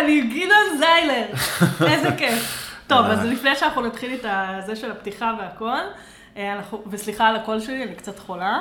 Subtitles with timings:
[0.00, 1.26] אני גדעון זיילר,
[1.92, 2.70] איזה כיף.
[2.86, 4.26] טוב, אז לפני שאנחנו נתחיל את
[4.66, 5.78] זה של הפתיחה והכל,
[6.36, 8.58] אה, וסליחה על הקול שלי, אני קצת חולה.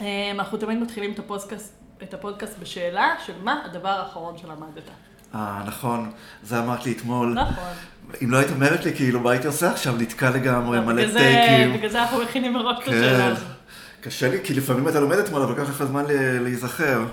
[0.00, 4.90] אה, אנחנו תמיד מתחילים את הפודקאסט, את הפודקאסט בשאלה של מה הדבר האחרון שלמדת.
[5.34, 6.10] אה, נכון,
[6.42, 7.34] זה אמרת לי אתמול.
[7.34, 7.72] נכון.
[8.22, 9.96] אם לא היית אומרת לי, כאילו, מה הייתי עושה עכשיו?
[9.96, 11.72] נתקע לגמרי, לא, מלא טייקים.
[11.72, 12.90] בגלל זה אנחנו מכינים מראש את כן.
[12.90, 13.44] השאלה הזו.
[14.00, 16.04] קשה לי, כי לפעמים אתה לומד אתמול, אבל לקח לך זמן
[16.40, 17.04] להיזכר.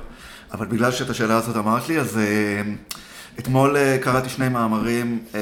[0.52, 2.61] אבל בגלל שאת השאלה הזאת אמרת לי, אז אה,
[3.39, 5.41] אתמול אה, קראתי שני מאמרים, אה,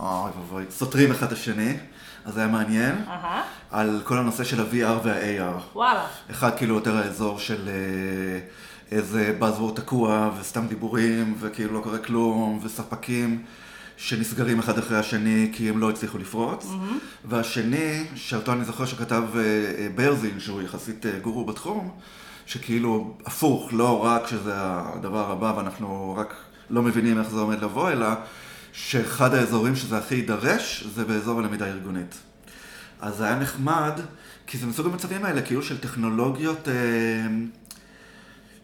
[0.00, 1.76] אוי ואבוי, סותרים אחד את השני,
[2.24, 2.94] אז זה היה מעניין,
[3.70, 5.62] על כל הנושא של ה-VR וה-AR.
[5.74, 6.06] וואלה.
[6.30, 8.38] אחד כאילו יותר האזור של אה,
[8.96, 13.42] איזה buzzword תקוע וסתם דיבורים וכאילו לא קורה כלום וספקים
[13.96, 16.66] שנסגרים אחד אחרי השני כי הם לא הצליחו לפרוץ.
[17.24, 19.22] והשני, שאותו אני זוכר שכתב
[19.94, 21.90] ברזין, שהוא יחסית גורו בתחום,
[22.46, 26.34] שכאילו הפוך, לא רק שזה הדבר הבא ואנחנו רק
[26.70, 28.06] לא מבינים איך זה עומד לבוא, אלא
[28.72, 32.14] שאחד האזורים שזה הכי יידרש זה באזור הלמידה הארגונית.
[33.00, 34.00] אז זה היה נחמד,
[34.46, 36.74] כי זה מסוג המצבים האלה, כאילו של טכנולוגיות אה,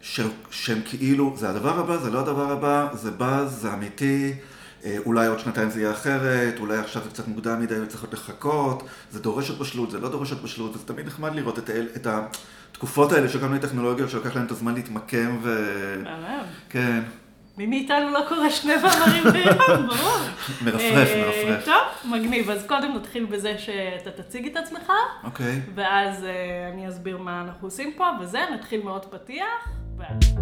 [0.02, 4.34] של, שהם כאילו, זה הדבר הבא, זה לא הדבר הבא, זה באז, זה אמיתי,
[4.84, 8.12] אה, אולי עוד שנתיים זה יהיה אחרת, אולי עכשיו זה קצת מוקדם מדי וצריך עוד
[8.12, 11.70] לחכות, זה דורש עוד בשלות, זה לא דורש עוד בשלות, וזה תמיד נחמד לראות את,
[11.70, 15.64] את התקופות האלה של כל מיני טכנולוגיות שלוקח להם את הזמן להתמקם ו...
[16.05, 16.44] מהמם.
[16.69, 17.02] כן,
[17.58, 20.19] מי מאיתנו לא קורא שני מאמרים ביום, ברור.
[20.62, 21.64] מרפרף, אה, מרפרף.
[21.64, 22.50] טוב, מגניב.
[22.50, 24.92] אז קודם נתחיל בזה שאתה תציג את עצמך,
[25.24, 25.60] אוקיי.
[25.75, 30.34] ואז אה, אני אסביר מה אנחנו עושים פה, וזה, נתחיל מעוד פתיח, ואז...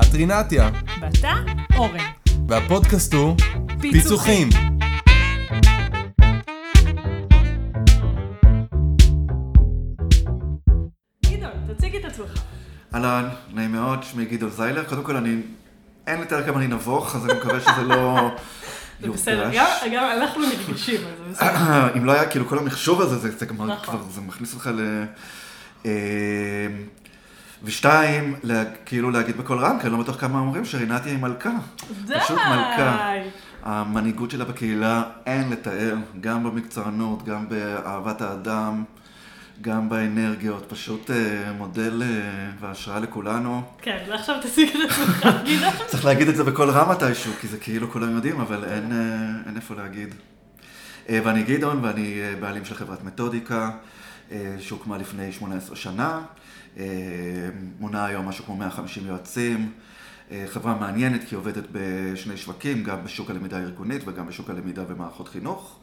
[0.00, 1.32] את רינתיה, ואתה,
[1.76, 1.98] אורן.
[2.48, 3.34] והפודקאסט הוא
[3.80, 4.48] פיצוחים.
[12.94, 14.84] אהלן, נעים מאוד, שמי גדעון זיילר.
[14.84, 15.36] קודם כל, אני...
[16.06, 18.30] אין לתאר כמה אני נבוך, אז אני מקווה שזה לא...
[19.00, 19.50] זה בסדר.
[19.92, 21.88] גם- אנחנו נרגשים, אז זה בסדר.
[21.98, 23.84] אם לא היה כאילו כל המחשוב הזה, זה, כבר, נכון.
[23.84, 25.04] כבר, זה מכניס אותך ל...
[25.86, 25.90] אה,
[27.64, 31.50] ושתיים, לה, כאילו להגיד בקול רם, כי אני לא בטוח כמה אומרים שרינתי היא מלכה.
[32.04, 32.20] די!
[32.20, 33.12] פשוט מלכה.
[33.62, 38.84] המנהיגות שלה בקהילה אין לתאר, גם במקצוענות, גם באהבת האדם,
[39.60, 43.62] גם באנרגיות, פשוט אה, מודל אה, והשראה לכולנו.
[43.82, 45.86] כן, ועכשיו תציג את עצמך, גדעון.
[45.86, 49.46] צריך להגיד את זה בקול רם מתישהו, כי זה כאילו כולם יודעים, אבל אין, אה,
[49.46, 50.14] אין איפה להגיד.
[51.10, 53.70] ואני גדעון, ואני בעלים של חברת מתודיקה,
[54.58, 56.20] שהוקמה לפני 18 שנה.
[57.80, 59.72] מונה היום משהו כמו 150 יועצים.
[60.46, 65.80] חברה מעניינת כי עובדת בשני שווקים, גם בשוק הלמידה הארגונית וגם בשוק הלמידה במערכות חינוך.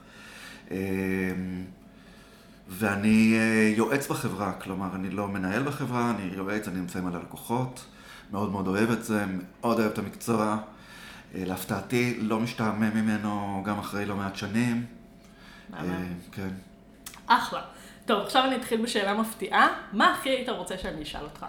[2.67, 7.85] ואני אה, יועץ בחברה, כלומר, אני לא מנהל בחברה, אני יועץ, אני נמצא עם הלקוחות,
[8.31, 9.25] מאוד מאוד אוהב את זה,
[9.61, 10.57] מאוד אוהב את המקצוע.
[11.35, 14.85] אה, להפתעתי, לא משתעמם ממנו גם אחרי לא מעט שנים.
[15.73, 15.79] אה,
[16.31, 16.49] כן.
[17.27, 17.61] אחלה.
[18.05, 19.67] טוב, עכשיו אני אתחיל בשאלה מפתיעה.
[19.93, 21.45] מה הכי היית רוצה שאני אשאל אותך?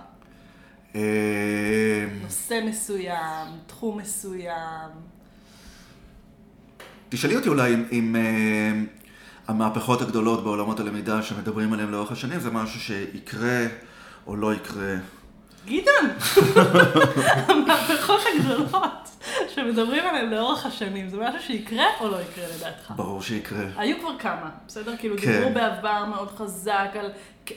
[2.22, 4.90] נושא מסוים, תחום מסוים.
[7.08, 8.16] תשאלי אותי אולי אם, אם
[9.48, 13.66] המהפכות הגדולות בעולמות הלמידה שמדברים עליהן לאורך השנים, זה משהו שיקרה
[14.26, 14.94] או לא יקרה.
[15.66, 16.10] גדעון!
[17.48, 19.08] המהפכות הגדולות
[19.48, 22.92] שמדברים עליהן לאורך השנים, זה משהו שיקרה או לא יקרה לדעתך?
[22.96, 23.64] ברור שיקרה.
[23.76, 24.96] היו כבר כמה, בסדר?
[24.96, 25.32] כאילו כן.
[25.32, 27.10] דיברו בעבר מאוד חזק על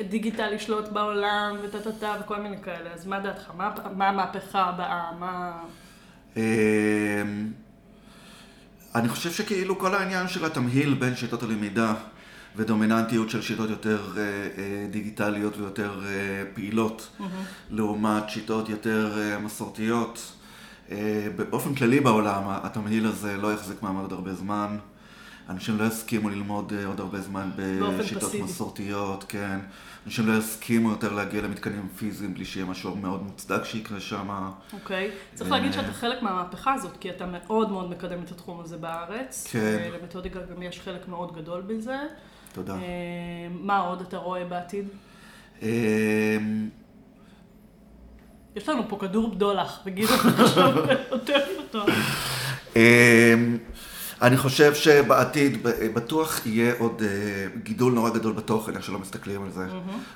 [0.10, 3.52] דיגיטל לשלוט בעולם וטה טה טה וכל מיני כאלה, אז מה דעתך?
[3.58, 5.12] מה, מה המהפכה הבאה?
[5.20, 5.52] מה...
[8.96, 11.94] אני חושב שכאילו כל העניין של התמהיל בין שיטות הלמידה
[12.56, 17.10] ודומיננטיות של שיטות יותר אה, אה, דיגיטליות ויותר אה, פעילות,
[17.70, 20.32] לעומת שיטות יותר אה, מסורתיות.
[20.92, 24.78] אה, באופן כללי בעולם, התמהיל הזה לא יחזיק מעמד עוד הרבה זמן.
[25.50, 27.50] אנשים לא יסכימו ללמוד אה, עוד הרבה זמן
[28.00, 28.34] בשיטות.
[28.44, 29.60] מסורתיות, כן.
[30.06, 34.30] אנשים לא יסכימו יותר להגיע למתקנים פיזיים בלי שיהיה משהו מאוד מוצדק שיקרה שם.
[34.74, 35.12] אוקיי.
[35.34, 39.48] צריך להגיד שאתה חלק מהמהפכה הזאת, כי אתה מאוד מאוד מקדם את התחום הזה בארץ.
[39.52, 39.90] כן.
[40.00, 41.98] למתודיקה גם יש חלק מאוד גדול בזה.
[42.54, 42.74] תודה.
[42.74, 42.80] אה,
[43.50, 44.88] מה עוד אתה רואה בעתיד?
[45.62, 46.70] אמ,
[48.56, 50.74] יש לנו פה כדור בדולח, וגדעון עכשיו
[51.10, 51.86] עוטף אותו.
[54.22, 57.08] אני חושב שבעתיד ב- בטוח יהיה עוד אה,
[57.64, 59.66] גידול נורא גדול בתוכן, איך שלא מסתכלים על זה.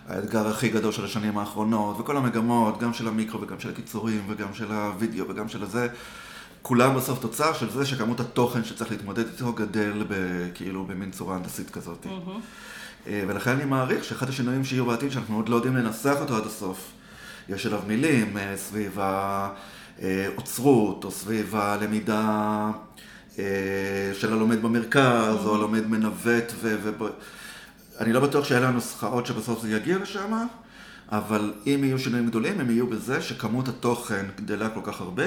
[0.10, 4.54] האתגר הכי גדול של השנים האחרונות, וכל המגמות, גם של המיקרו וגם של הקיצורים, וגם
[4.54, 5.88] של הוידאו וגם של הזה,
[6.62, 11.36] כולם בסוף תוצר של זה שכמות התוכן שצריך להתמודד איתו גדל ב- כאילו במין צורה
[11.36, 12.06] הנדסית כזאת.
[13.08, 16.46] אה, ולכן אני מעריך שאחד השינויים שיהיו בעתיד, שאנחנו עוד לא יודעים לנסח אותו עד
[16.46, 16.92] הסוף,
[17.50, 18.98] יש אליו מילים אה, סביב
[20.00, 22.72] האוצרות, או סביב הלמידה אה,
[24.14, 26.76] של הלומד במרכז, או הלומד מנווט, ו...
[26.84, 27.06] ו...
[28.00, 30.34] אני לא בטוח שאלה הנוסחאות שבסוף זה יגיע לשם,
[31.10, 35.26] אבל אם יהיו שינויים גדולים, הם יהיו בזה שכמות התוכן גדלה כל כך הרבה,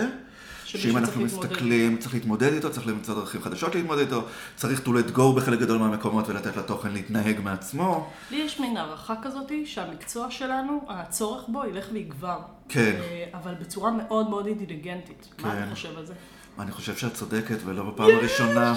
[0.66, 4.24] שאם אנחנו מסתכלים, צריך להתמודד איתו, צריך למצוא דרכים חדשות להתמודד איתו,
[4.56, 8.10] צריך to let go בחלק גדול מהמקומות ולתת לתוכן להתנהג מעצמו.
[8.30, 12.38] לי יש מין הערכה כזאת שהמקצוע שלנו, הצורך בו ילך ויגבר.
[12.68, 12.96] כן.
[13.00, 15.28] אה, אבל בצורה מאוד מאוד אינטליגנטית.
[15.42, 15.62] מה כן.
[15.62, 16.12] אתה חושב על זה?
[16.58, 18.74] אני חושב שאת צודקת, ולא בפעם הראשונה.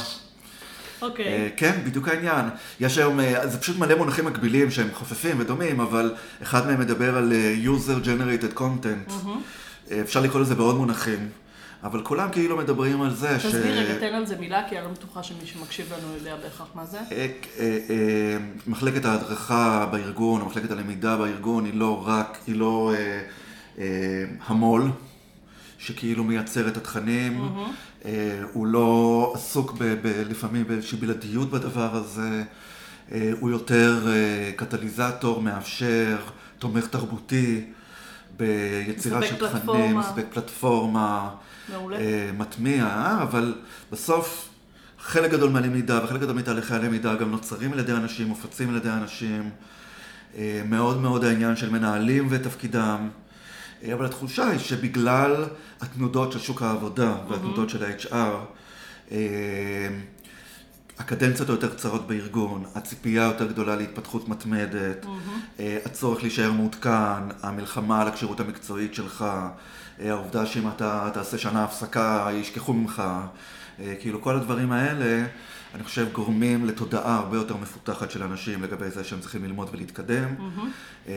[1.01, 1.25] אוקיי.
[1.25, 2.45] אה, כן, בדיוק העניין.
[2.80, 7.18] יש היום, אה, זה פשוט מלא מונחים מקבילים שהם חופפים ודומים, אבל אחד מהם מדבר
[7.18, 9.27] על אה, user generated content.
[9.91, 11.30] אה, אפשר לקרוא לזה בעוד מונחים,
[11.83, 13.45] אבל כולם כאילו מדברים על זה ש...
[13.45, 16.67] תסביר רגע, תן על זה מילה, כי אני לא בטוחה שמי שמקשיב לנו יודע בהכרח
[16.75, 16.97] מה זה.
[16.97, 17.27] אה, אה,
[17.89, 18.37] אה,
[18.67, 22.93] מחלקת ההדרכה בארגון, או מחלקת הלמידה בארגון, היא לא רק, היא לא
[24.47, 24.91] המו"ל,
[25.77, 27.49] שכאילו מייצר את התכנים,
[28.05, 32.43] אה, הוא לא עסוק ב, ב, לפעמים באיזושהי בלעדיות בדבר הזה,
[33.39, 34.07] הוא יותר
[34.55, 36.17] קטליזטור, מאפשר,
[36.59, 37.65] תומך תרבותי,
[38.37, 39.97] ביצירה של תכנים.
[39.97, 41.29] מספק פלטפורמה.
[41.71, 41.98] מעולה.
[41.98, 43.18] אה, מטמיע?
[43.21, 43.56] אבל
[43.92, 44.50] בסוף
[45.00, 48.89] חלק גדול מהלמידה וחלק גדול מתהליכי הלמידה גם נוצרים על ידי אנשים, מופצים על ידי
[48.89, 49.50] אנשים.
[50.38, 53.10] אה, מאוד מאוד העניין של מנהלים ותפקידם.
[53.83, 55.45] אה, אבל התחושה היא שבגלל
[55.81, 58.36] התנודות של שוק העבודה והתנודות של ה-HR,
[61.00, 65.06] הקדנציות היותר קצרות בארגון, הציפייה היותר גדולה להתפתחות מתמדת,
[65.60, 69.25] אה, הצורך להישאר מעודכן, המלחמה על הכשירות המקצועית שלך,
[70.01, 73.04] אה, העובדה שאם אתה תעשה שנה הפסקה ישכחו ממך,
[73.80, 75.25] אה, כאילו כל הדברים האלה,
[75.75, 80.36] אני חושב גורמים לתודעה הרבה יותר מפותחת של אנשים לגבי זה שהם צריכים ללמוד ולהתקדם.
[81.07, 81.13] אה,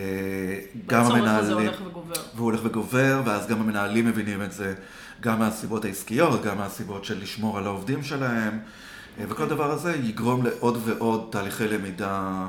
[0.87, 1.69] גם והצורך הזה המנהלים...
[1.69, 2.15] הולך וגובר.
[2.35, 4.75] והוא הולך וגובר, ואז גם המנהלים מבינים את זה,
[5.21, 8.59] גם מהסיבות העסקיות, גם מהסיבות של לשמור על העובדים שלהם,
[9.19, 12.47] אה, וכל הדבר הזה יגרום לעוד ועוד תהליכי למידה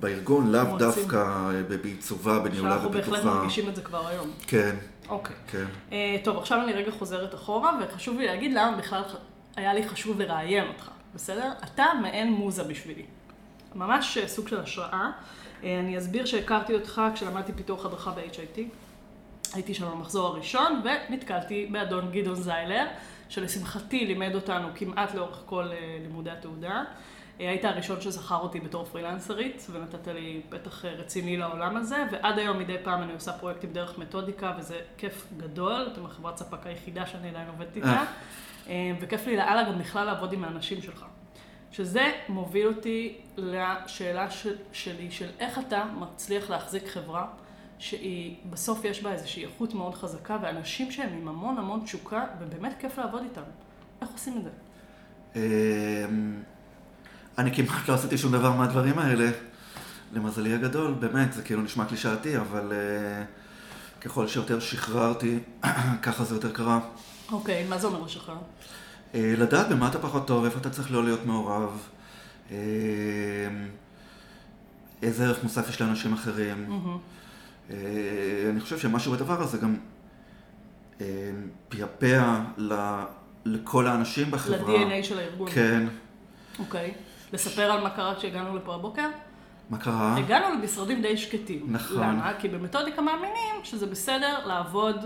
[0.00, 0.78] בארגון, לאו.
[0.78, 3.34] דווקא אה, בעיצובה, בניהולה שאנחנו בהחלט ופיתוחה.
[3.34, 4.30] מרגישים את זה כבר היום.
[4.46, 4.76] כן,
[5.08, 5.36] אוקיי.
[5.50, 5.64] כן.
[5.92, 9.02] אה, טוב, עכשיו אני רגע חוזרת אחורה, וחשוב לי להגיד למה בכלל
[9.56, 11.52] היה לי חשוב לראיין אותך, בסדר?
[11.64, 13.04] אתה מעין מוזה בשבילי.
[13.74, 15.10] ממש סוג של השראה.
[15.64, 18.60] אה, אני אסביר שהכרתי אותך כשלמדתי פיתוח הדרכה ב-HIT.
[19.54, 22.84] הייתי שם במחזור הראשון, ונתקלתי באדון גדעון זיילר,
[23.28, 26.84] שלשמחתי לימד אותנו כמעט לאורך כל אה, לימודי התעודה.
[27.40, 32.38] אה, היית הראשון שזכר אותי בתור פרילנסרית, ונתת לי פתח אה, רציני לעולם הזה, ועד
[32.38, 37.06] היום מדי פעם אני עושה פרויקטים דרך מתודיקה, וזה כיף גדול, אתם החברת ספק היחידה
[37.06, 38.04] שאני עדיין עובדת איתה,
[39.00, 41.04] וכיף לי לאללה גם בכלל לעבוד עם האנשים שלך.
[41.72, 47.26] שזה מוביל אותי לשאלה של, שלי, של איך אתה מצליח להחזיק חברה
[47.78, 52.76] שהיא, בסוף יש בה איזושהי איכות מאוד חזקה, ואנשים שהם עם המון המון תשוקה, ובאמת
[52.78, 53.42] כיף לעבוד איתם.
[54.02, 54.50] איך עושים את זה?
[55.36, 56.42] אמ,
[57.38, 59.30] אני כמעט לא עשיתי שום דבר מהדברים האלה,
[60.12, 63.24] למזלי הגדול, באמת, זה כאילו נשמע קלישאתי, אבל אה,
[64.00, 65.38] ככל שיותר שחררתי,
[66.02, 66.80] ככה זה יותר קרה.
[67.32, 68.36] אוקיי, מה זה אומר לשחרר?
[69.14, 71.88] אה, לדעת במה אתה פחות טוב, איפה אתה צריך לא להיות מעורב,
[72.50, 72.56] אה,
[75.02, 76.66] איזה ערך מוסף יש לאנשים אחרים.
[76.70, 76.96] אה,
[77.70, 79.76] אני חושב שמשהו בדבר הזה גם
[81.00, 81.30] אה,
[81.68, 82.22] פייפע
[82.56, 83.02] ל-
[83.44, 84.72] לכל האנשים בחברה.
[84.84, 85.50] ל-DNA של הארגון.
[85.50, 85.86] כן.
[86.58, 86.94] אוקיי.
[87.32, 89.08] לספר על מה קרה כשהגענו לפה הבוקר?
[89.70, 90.16] מה קרה?
[90.16, 91.66] הגענו למשרדים די שקטים.
[91.68, 91.96] נכון.
[92.02, 92.32] למה?
[92.38, 94.96] כי במתודיקה מאמינים שזה בסדר לעבוד,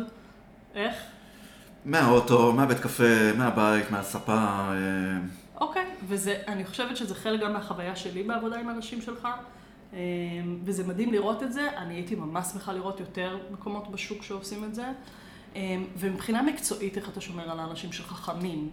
[0.75, 0.95] איך?
[1.85, 4.35] מהאוטו, מהבית קפה, מהבית, מהספה.
[4.35, 4.75] אה,
[5.61, 9.33] אוקיי, וזה, אני חושבת שזה חלק גם מהחוויה שלי בעבודה עם האנשים שלך, אה,
[10.65, 11.69] וזה מדהים לראות את זה.
[11.77, 14.87] אני הייתי ממש שמחה לראות יותר מקומות בשוק שעושים את זה.
[15.57, 18.71] אה, ומבחינה מקצועית, איך אתה שומר על האנשים שלך חמים?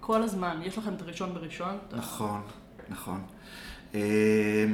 [0.00, 1.78] כל הזמן, יש לכם את הראשון בראשון.
[1.92, 2.40] נכון,
[2.88, 3.20] נכון.
[3.94, 4.66] אה,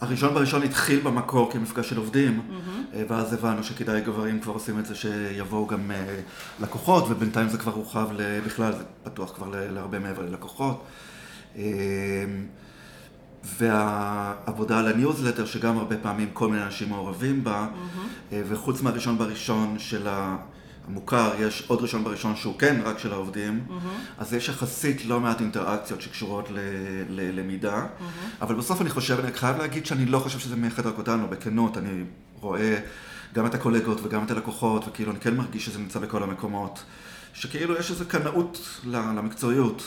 [0.00, 2.40] הראשון בראשון התחיל במקור כמפגש של עובדים,
[2.94, 6.20] אה, ואז הבנו שכדאי אם כבר עושים את זה שיבואו גם אה,
[6.60, 8.08] לקוחות, ובינתיים זה כבר הורחב
[8.46, 10.84] בכלל, זה פתוח כבר להרבה מעבר ללקוחות.
[13.44, 17.66] והעבודה על הניוזלטר, שגם הרבה פעמים כל מיני אנשים מעורבים בה,
[18.32, 23.64] אה, וחוץ מהראשון בראשון של המוכר, יש עוד ראשון בראשון שהוא כן רק של העובדים,
[24.18, 26.48] אז יש יחסית לא מעט אינטראקציות שקשורות
[27.08, 27.86] ללמידה,
[28.42, 31.78] אבל בסוף אני חושב, אני חייב להגיד שאני לא חושב שזה מייחד רק אותנו, בכנות,
[31.78, 32.04] אני
[32.40, 32.78] רואה
[33.34, 36.82] גם את הקולגות וגם את הלקוחות, וכאילו אני כן מרגיש שזה נמצא בכל המקומות,
[37.34, 39.82] שכאילו יש איזו קנאות למקצועיות.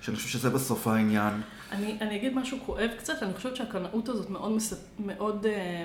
[0.00, 1.40] שאני חושב שזה בסוף העניין.
[1.72, 4.84] אני, אני אגיד משהו כואב קצת, אני חושבת שהקנאות הזאת מאוד, מס...
[4.98, 5.84] מאוד אה,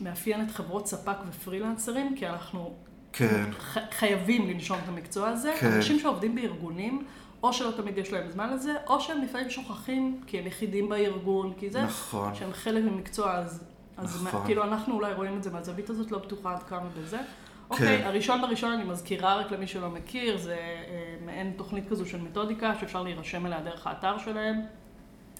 [0.00, 2.74] מאפיינת חברות ספק ופרילנסרים, כי אנחנו
[3.12, 3.78] כן, ח...
[3.90, 5.54] חייבים לנשום את המקצוע הזה.
[5.60, 5.72] כן.
[5.72, 7.04] אנשים שעובדים בארגונים,
[7.42, 11.52] או שלא תמיד יש להם זמן לזה, או שהם לפעמים שוכחים כי הם יחידים בארגון,
[11.58, 12.34] כי זה נכון.
[12.34, 13.64] שהם חלק ממקצוע, אז,
[13.96, 14.40] אז נכון.
[14.40, 17.18] מה, כאילו אנחנו אולי רואים את זה מהזווית הזאת, לא בטוחה עד כמה בזה.
[17.18, 17.24] כן.
[17.70, 22.20] אוקיי, הראשון בראשון אני מזכירה רק למי שלא מכיר, זה אה, מעין תוכנית כזו של
[22.22, 24.60] מתודיקה שאפשר להירשם אליה דרך האתר שלהם.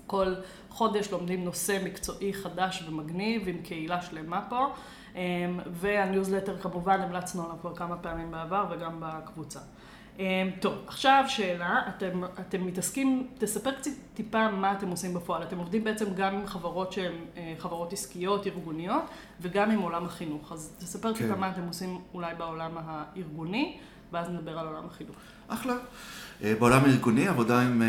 [0.08, 0.34] כל
[0.70, 4.66] חודש לומדים נושא מקצועי חדש ומגניב עם קהילה שלמה פה.
[5.14, 5.20] אמ,
[5.66, 9.60] והניוזלטר כמובן המלצנו עליו כבר כמה פעמים בעבר וגם בקבוצה.
[10.18, 10.24] אמ,
[10.60, 15.42] טוב, עכשיו שאלה, אתם, אתם מתעסקים, תספר קצת טיפה מה אתם עושים בפועל.
[15.42, 19.02] אתם עובדים בעצם גם עם חברות שהן אה, חברות עסקיות, ארגוניות,
[19.40, 20.52] וגם עם עולם החינוך.
[20.52, 21.24] אז תספר כן.
[21.24, 23.78] טיפה מה אתם עושים אולי בעולם הארגוני,
[24.12, 25.16] ואז נדבר על עולם החינוך.
[25.48, 25.74] אחלה.
[26.42, 27.88] אה, בעולם הארגוני, עבודה עם אה,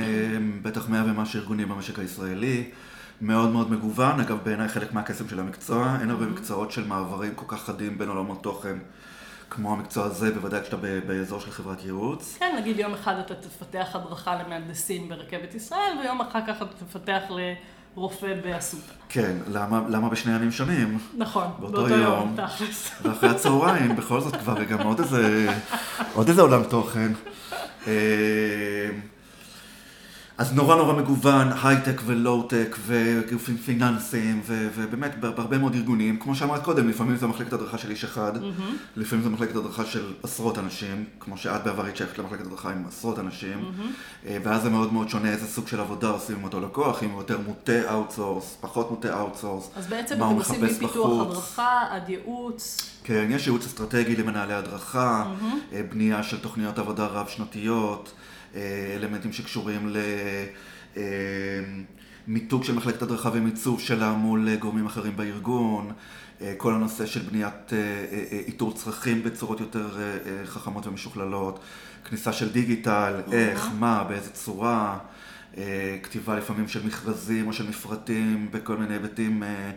[0.62, 2.70] בטח מאה ומשהו ארגונים במשק הישראלי,
[3.22, 7.46] מאוד מאוד מגוון, אגב בעיניי חלק מהקסם של המקצוע, אין הרבה מקצועות של מעברים כל
[7.48, 8.78] כך חדים בין עולמות תוכן
[9.50, 12.38] כמו המקצוע הזה, בוודאי כשאתה באזור של חברת ייעוץ.
[12.40, 17.22] כן, נגיד יום אחד אתה תפתח הדרכה למהנדסים ברכבת ישראל, ויום אחר כך אתה תפתח
[17.98, 18.92] לרופא באסותא.
[19.10, 20.98] כן, למה, למה בשני ימים שונים?
[21.18, 22.36] נכון, באותו באותו יום, יום.
[22.36, 22.92] תכלס.
[23.04, 25.48] ואחרי הצהריים, בכל זאת כבר גם עוד איזה,
[26.14, 27.12] עוד איזה עולם תוכן.
[30.40, 36.20] אז נורא נורא מגוון, הייטק ולואו-טק וגופים פיננסיים ובאמת בהרבה מאוד ארגונים.
[36.20, 38.32] כמו שאמרת קודם, לפעמים זה מחלקת הדרכה של איש אחד,
[38.96, 42.84] לפעמים זה מחלקת הדרכה של עשרות אנשים, כמו שאת בעבר היית שייכת למחלקת הדרכה עם
[42.88, 43.72] עשרות אנשים,
[44.28, 47.10] אה, ואז זה מאוד מאוד שונה איזה סוג של עבודה עושים עם אותו לקוח, אם
[47.10, 51.22] הוא יותר מוטה outsource, פחות מוטה outsource, אז בעצם מה אתם הוא עושים מחפש מפיתוח
[51.22, 51.32] בחוץ.
[51.32, 52.78] הדרכה עד ייעוץ.
[53.04, 55.26] כן, יש ייעוץ אסטרטגי למנהלי הדרכה,
[55.74, 58.12] אה, בנייה של תוכניות עבודה רב-שנתיות,
[58.96, 59.94] אלמנטים שקשורים
[62.28, 65.92] למיתוג של מחלקת הדרכה ומיצוב שלה מול אה, גורמים אחרים בארגון,
[66.42, 70.88] אה, כל הנושא של בניית אה, אה, אה, איתור צרכים בצורות יותר אה, אה, חכמות
[70.88, 71.60] ומשוכללות,
[72.10, 75.19] כניסה של דיגיטל, איך, מה, באיזה צורה, אה,
[76.04, 79.72] כתיבה לפעמים של מכרזים או של מפרטים בכל מיני היבטים אה,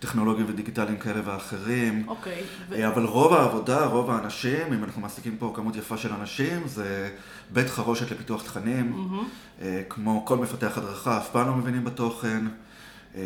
[0.00, 2.08] טכנולוגיים ודיגיטליים כאלה ואחרים.
[2.08, 2.42] אוקיי.
[2.68, 6.62] ו- אה, אבל רוב העבודה, רוב האנשים, אם אנחנו מעסיקים פה כמות יפה של אנשים,
[6.68, 7.10] זה
[7.50, 9.08] בית חרושת לפיתוח תכנים,
[9.62, 12.44] אה, כמו כל מפתח הדרכה, אף פעם לא מבינים בתוכן,
[13.14, 13.22] אה,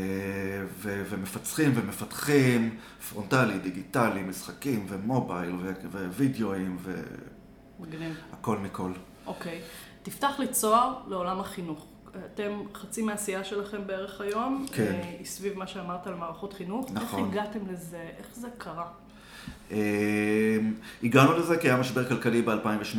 [0.79, 2.77] ו- ומפצחים ומפתחים,
[3.11, 5.53] פרונטלי, דיגיטלי, משחקים ומובייל
[5.93, 6.77] ו- ווידאוים.
[8.31, 8.91] והכל מכל.
[9.27, 9.61] אוקיי.
[10.03, 11.87] תפתח לי צוהר לעולם החינוך.
[12.35, 14.83] אתם, חצי מהעשייה שלכם בערך היום, כן.
[14.83, 16.91] אה, היא סביב מה שאמרת על מערכות חינוך.
[16.93, 17.25] נכון.
[17.25, 18.11] איך הגעתם לזה?
[18.19, 18.87] איך זה קרה?
[19.71, 20.59] אה,
[21.03, 22.99] הגענו לזה כי היה משבר כלכלי ב-2008,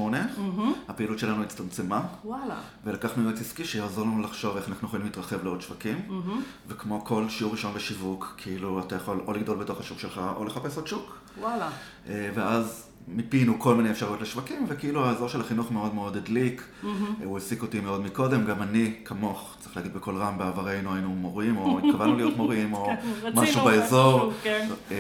[0.88, 2.02] הפעילות שלנו הצטמצמה.
[2.26, 2.56] וואלה.
[2.84, 6.22] ולקחנו יועץ עסקי שיעזור לנו לחשוב איך אנחנו יכולים להתרחב לעוד שווקים.
[6.68, 10.78] וכמו כל שיעור ראשון בשיווק, כאילו אתה יכול או לגדול בתוך השוק שלך או לחפש
[10.78, 11.18] עוד שוק.
[11.40, 11.70] וואלה.
[12.10, 16.64] אה, ואז מיפינו כל מיני אפשרויות לשווקים, וכאילו האזור של החינוך מאוד מאוד הדליק.
[16.84, 16.90] אה,
[17.24, 21.58] הוא העסיק אותי מאוד מקודם, גם אני, כמוך, צריך להגיד בקול רם, בעברנו היינו מורים,
[21.58, 22.86] או התכוונו להיות מורים, או
[23.22, 24.34] כן, משהו באזור.
[24.44, 24.68] כן.
[24.92, 24.98] אה,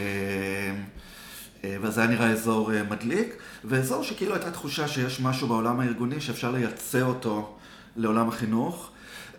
[1.63, 6.21] אה, ואז היה נראה אזור אה, מדליק, ואזור שכאילו הייתה תחושה שיש משהו בעולם הארגוני
[6.21, 7.55] שאפשר לייצא אותו
[7.95, 8.89] לעולם החינוך,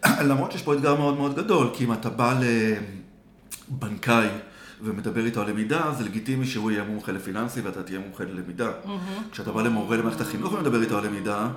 [0.29, 2.41] למרות שיש פה אתגר מאוד מאוד גדול, כי אם אתה בא
[3.71, 4.29] לבנקאי
[4.83, 8.71] ומדבר איתו על למידה, זה לגיטימי שהוא יהיה מומחה לפיננסי ואתה תהיה מומחה ללמידה.
[9.33, 11.49] כשאתה בא למורה למערכת החינוך ומדבר איתו על למידה,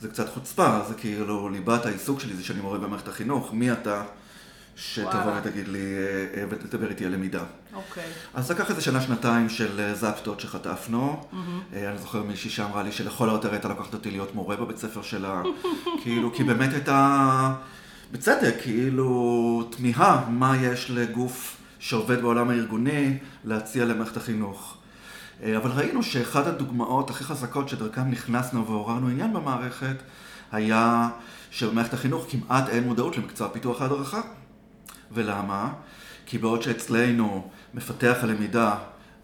[0.00, 4.02] זה קצת חוצפה, זה כאילו ליבת העיסוק שלי זה שאני מורה במערכת החינוך, מי אתה
[4.76, 5.40] שתבוא וואלה.
[5.40, 7.44] ותגיד לי אה, אה, ותדבר איתי על למידה.
[7.74, 8.04] אוקיי.
[8.34, 11.26] אז לקח איזה שנה, שנתיים של אה, זפטות שחטפנו.
[11.74, 15.02] אה, אני זוכר מישהי שאמרה לי שלכל היותר הייתה לוקחת אותי להיות מורה בבית ספר
[15.02, 15.42] שלה.
[16.02, 17.54] כאילו, כי באמת הייתה,
[18.12, 24.76] בצדק, כאילו, תמיהה מה יש לגוף שעובד בעולם הארגוני להציע למערכת החינוך.
[25.42, 29.96] אה, אבל ראינו שאחת הדוגמאות הכי חזקות שדרכם נכנסנו ועוררנו עניין במערכת,
[30.52, 31.08] היה
[31.50, 34.20] שבמערכת החינוך כמעט אין מודעות למקצוע פיתוח ההדרכה.
[35.12, 35.72] ולמה?
[36.26, 38.74] כי בעוד שאצלנו מפתח הלמידה,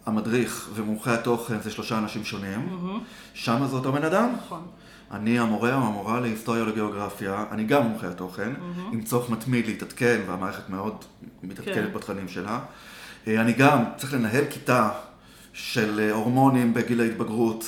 [0.05, 2.79] המדריך ומומחה התוכן זה שלושה אנשים שונים,
[3.33, 4.33] שם זה אותו בן אדם.
[4.37, 4.67] נכון.
[5.11, 8.53] אני המורה או המורה להיסטוריה או לגיאוגרפיה, אני גם מומחה התוכן,
[8.91, 10.95] עם צורך מתמיד להתעדכן, והמערכת מאוד
[11.43, 11.93] מתעדכנת כן.
[11.93, 12.59] בתכנים שלה.
[13.27, 14.89] אה, אני גם צריך לנהל כיתה
[15.53, 17.65] של אה, הורמונים בגיל ההתבגרות,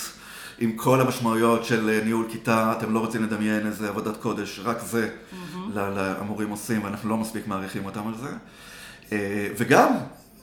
[0.59, 4.77] עם כל המשמעויות של אה, ניהול כיתה, אתם לא רוצים לדמיין איזה עבודת קודש, רק
[4.81, 5.09] זה
[5.75, 8.29] ל- המורים עושים, ואנחנו לא מספיק מעריכים אותם על זה.
[9.57, 9.89] וגם,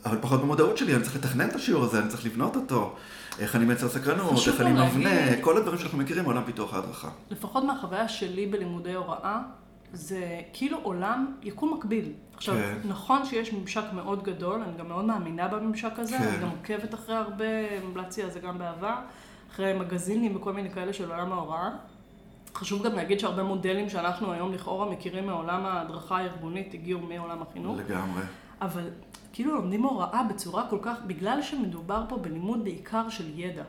[0.07, 2.97] אבל פחות במודעות שלי, אני צריך לתכנן את השיעור הזה, אני צריך לבנות אותו,
[3.39, 5.11] איך אני מייצר סקרנות, איך אני מבנה,
[5.41, 7.09] כל הדברים שאנחנו מכירים מעולם פיתוח ההדרכה.
[7.31, 9.41] לפחות מהחוויה שלי בלימודי הוראה,
[9.93, 12.13] זה כאילו עולם, יקום מקביל.
[12.35, 12.89] עכשיו, כן.
[12.89, 16.29] נכון שיש ממשק מאוד גדול, אני גם מאוד מאמינה בממשק הזה, כן.
[16.29, 17.45] אני גם עוקבת אחרי הרבה,
[17.83, 18.95] המלצתי על זה גם בעבר,
[19.53, 21.71] אחרי מגזינים וכל מיני כאלה של עולם ההוראה.
[22.55, 27.79] חשוב גם להגיד שהרבה מודלים שאנחנו היום לכאורה מכירים מעולם ההדרכה הארגונית הגיעו מעולם החינוך.
[27.79, 28.23] לגמרי.
[28.61, 28.89] אבל
[29.33, 33.63] כאילו לומדים הוראה בצורה כל כך, בגלל שמדובר פה בלימוד בעיקר של ידע.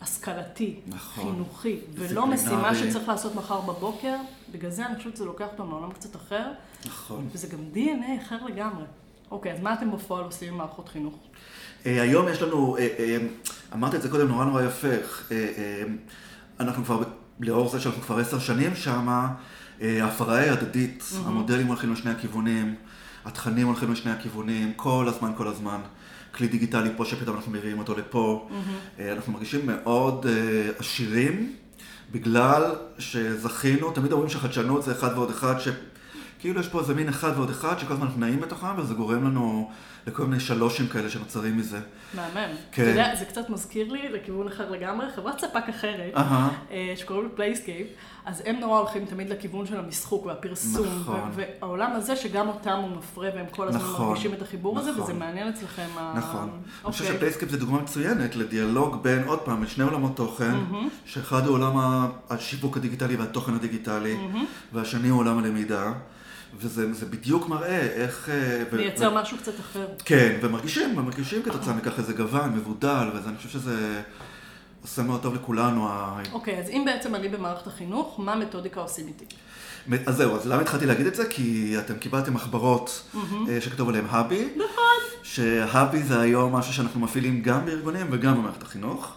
[0.00, 1.24] השכלתי, נכון.
[1.24, 2.26] חינוכי, ולא.
[2.26, 4.16] משימה שצריך לעשות מחר בבוקר,
[4.52, 6.52] בגלל זה אני חושבת שזה לוקח אותנו לעולם קצת אחר,
[6.86, 7.28] נכון.
[7.32, 8.84] וזה גם DNA אחר לגמרי.
[9.30, 11.14] אוקיי, אז מה אתם בפועל עושים עם מערכות חינוך?
[11.86, 13.16] אה, היום יש לנו, אה, אה,
[13.74, 14.88] אמרת את זה קודם נורא נורא יפה,
[16.60, 17.02] אנחנו כבר,
[17.40, 19.26] לאור זה שאנחנו כבר עשר שנים שם,
[19.80, 22.74] ההפרעה היא הדדית, המודלים הולכים לשני הכיוונים,
[23.24, 25.80] התכנים הולכים לשני הכיוונים, כל הזמן, כל הזמן.
[26.34, 28.48] כלי דיגיטלי פה שפתאום אנחנו מביאים אותו לפה.
[28.98, 31.56] אה, אנחנו מרגישים מאוד אה, עשירים,
[32.12, 35.54] בגלל שזכינו, תמיד אומרים שחדשנות זה אחד ועוד אחד,
[36.40, 39.24] שכאילו יש פה איזה מין אחד ועוד אחד, שכל הזמן אנחנו נעים בתוכם, וזה גורם
[39.24, 39.70] לנו
[40.06, 41.80] לכל מיני שלושים כאלה שנוצרים מזה.
[42.14, 42.48] מהמם.
[42.72, 42.82] כן.
[42.82, 46.12] אתה יודע, זה קצת מזכיר לי לכיוון אחר לגמרי, חברת ספק אחרת.
[46.70, 47.86] אה, שקוראים לה Playscape,
[48.24, 51.30] אז הם נורא הולכים תמיד לכיוון של המשחוק והפרסום, נכון.
[51.34, 55.02] והעולם הזה שגם אותם הוא מפרה והם כל הזמן נכון, מרגישים את החיבור הזה, נכון.
[55.02, 55.86] וזה מעניין אצלכם.
[55.98, 56.50] ה- נכון.
[56.84, 57.16] אני חושב אוקיי.
[57.16, 60.54] ש Playscape זה דוגמה מצוינת לדיאלוג בין, עוד פעם, שני עולמות תוכן,
[61.04, 64.16] שאחד הוא עולם ה- השיווק הדיגיטלי והתוכן הדיגיטלי,
[64.72, 65.92] והשני הוא עולם הלמידה,
[66.58, 68.28] וזה זה בדיוק מראה איך...
[68.28, 69.86] אה, ו- ו- משהו קצת אחר.
[70.04, 74.02] כן, ומרגישים, ומרגישים כתוצאה מכך איזה גוון, מבודל, ואני חושב שזה
[74.82, 75.88] עושה מאוד טוב לכולנו.
[76.32, 79.24] אוקיי, אז אם בעצם אני במערכת החינוך, מה המתודיקה עושים איתי?
[80.06, 81.26] אז זהו, אז למה התחלתי להגיד את זה?
[81.26, 83.02] כי אתם קיבלתם מחברות
[83.48, 84.48] אה, שכתוב עליהם האבי.
[84.56, 85.20] נכון.
[85.22, 89.16] שהאבי זה היום משהו שאנחנו מפעילים גם בארגונים וגם במערכת החינוך.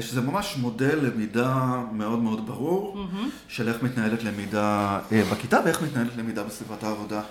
[0.00, 3.06] שזה ממש מודל למידה מאוד מאוד ברור,
[3.48, 7.22] של איך מתנהלת למידה אה, בכיתה ואיך מתנהלת למידה בסביבת העבודה.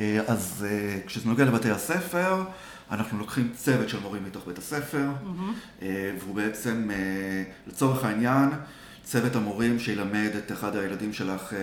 [0.00, 2.44] אה, אז אה, כשזה נוגע לבתי הספר,
[2.90, 5.08] אנחנו לוקחים צוות של מורים מתוך בית הספר,
[5.82, 6.90] אה, והוא בעצם,
[7.66, 8.48] לצורך העניין,
[9.04, 11.58] צוות המורים שילמד את אחד הילדים שלך אה,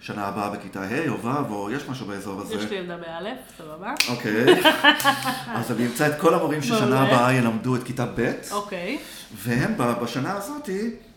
[0.00, 2.54] שנה הבאה בכיתה ה' או ו', או יש משהו באזור הזה.
[2.54, 3.94] יש לי ילדה באלף, סבבה?
[4.08, 4.62] אוקיי.
[5.58, 7.00] אז אני אמצא את כל המורים ששנה.
[7.00, 8.98] הבאה ילמדו את כיתה ב', אוקיי,
[9.34, 10.68] והם בשנה הזאת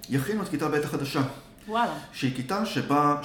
[0.09, 1.21] יכינו את כיתה ב' החדשה.
[1.67, 1.93] וואלה.
[2.13, 3.15] שהיא כיתה שבה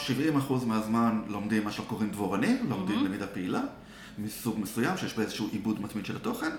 [0.49, 3.61] 70% מהזמן לומדים מה שאנחנו קוראים דבורני, לומדים למידה פעילה,
[4.25, 6.51] מסוג מסוים, שיש בה איזשהו עיבוד מתמיד של התוכן,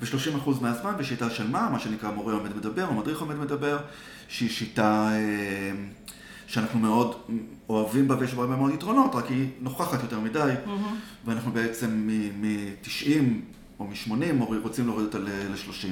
[0.00, 3.78] ו-30% מהזמן בשיטה של מה, מה שנקרא מורה עומד מדבר, או מדריך עומד מדבר,
[4.28, 5.72] שהיא שיטה אה,
[6.46, 7.14] שאנחנו מאוד
[7.68, 10.52] אוהבים בה ויש בה הרבה מאוד יתרונות, רק היא נוכחת יותר מדי,
[11.24, 12.08] ואנחנו בעצם
[12.40, 13.08] מ-90
[13.78, 15.88] או מ-80 רוצים להוריד אותה ל-30.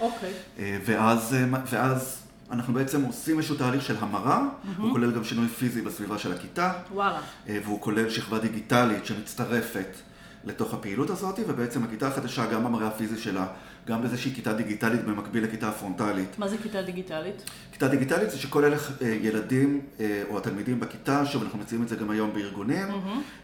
[0.00, 0.32] אוקיי.
[0.58, 5.48] אה, ואז, אה, ואז אנחנו בעצם עושים איזשהו תהליך של המרה, הוא כולל גם שינוי
[5.48, 7.20] פיזי בסביבה של הכיתה, וואלה.
[7.46, 9.96] והוא כולל שכבה דיגיטלית שמצטרפת
[10.44, 13.46] לתוך הפעילות הזאת, ובעצם הכיתה החדשה, גם במראה הפיזי שלה,
[13.86, 16.38] גם באיזושהי כיתה דיגיטלית במקביל לכיתה הפרונטלית.
[16.38, 17.50] מה זה כיתה דיגיטלית?
[17.72, 21.88] כיתה דיגיטלית זה שכל אלה אה, ילדים אה, או התלמידים בכיתה, שוב אנחנו מציעים את
[21.88, 22.88] זה גם היום בארגונים,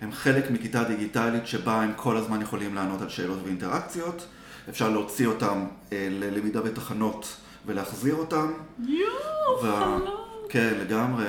[0.00, 4.26] הם חלק מכיתה דיגיטלית שבה הם כל הזמן יכולים לענות על שאלות ואינטראקציות.
[4.68, 8.52] אפשר להוציא אותם אה, ללמידה בתחנות ולהחזיר אותם.
[8.78, 10.10] יואו, וה- חלום.
[10.48, 11.26] כן, לגמרי.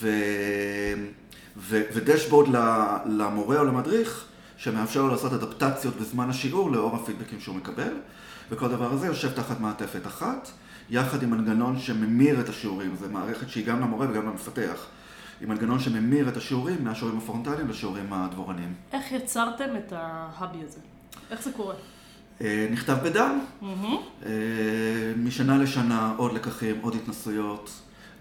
[0.00, 0.08] ו...
[1.56, 1.82] ו...
[1.94, 2.48] ודשבורד
[3.06, 4.24] למורה או למדריך,
[4.56, 7.92] שמאפשר לו לעשות אדפטציות בזמן השיעור לאור הפידבקים שהוא מקבל,
[8.50, 10.48] וכל דבר הזה יושב תחת מעטפת אחת,
[10.90, 14.86] יחד עם מנגנון שממיר את השיעורים, זו מערכת שהיא גם למורה וגם למפתח,
[15.40, 18.74] עם מנגנון שממיר את השיעורים מהשיעורים הפרונטליים לשיעורים הדבורניים.
[18.92, 20.80] איך יצרתם את ההאבי הזה?
[21.30, 21.74] איך זה קורה?
[22.40, 23.38] אה, נכתב בדם.
[24.26, 24.32] אה,
[25.16, 27.70] משנה לשנה עוד לקחים, עוד התנסויות,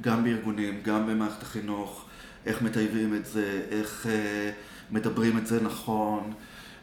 [0.01, 2.05] גם בארגונים, גם במערכת החינוך,
[2.45, 4.51] איך מטייבים את זה, איך אה,
[4.91, 6.33] מדברים את זה נכון,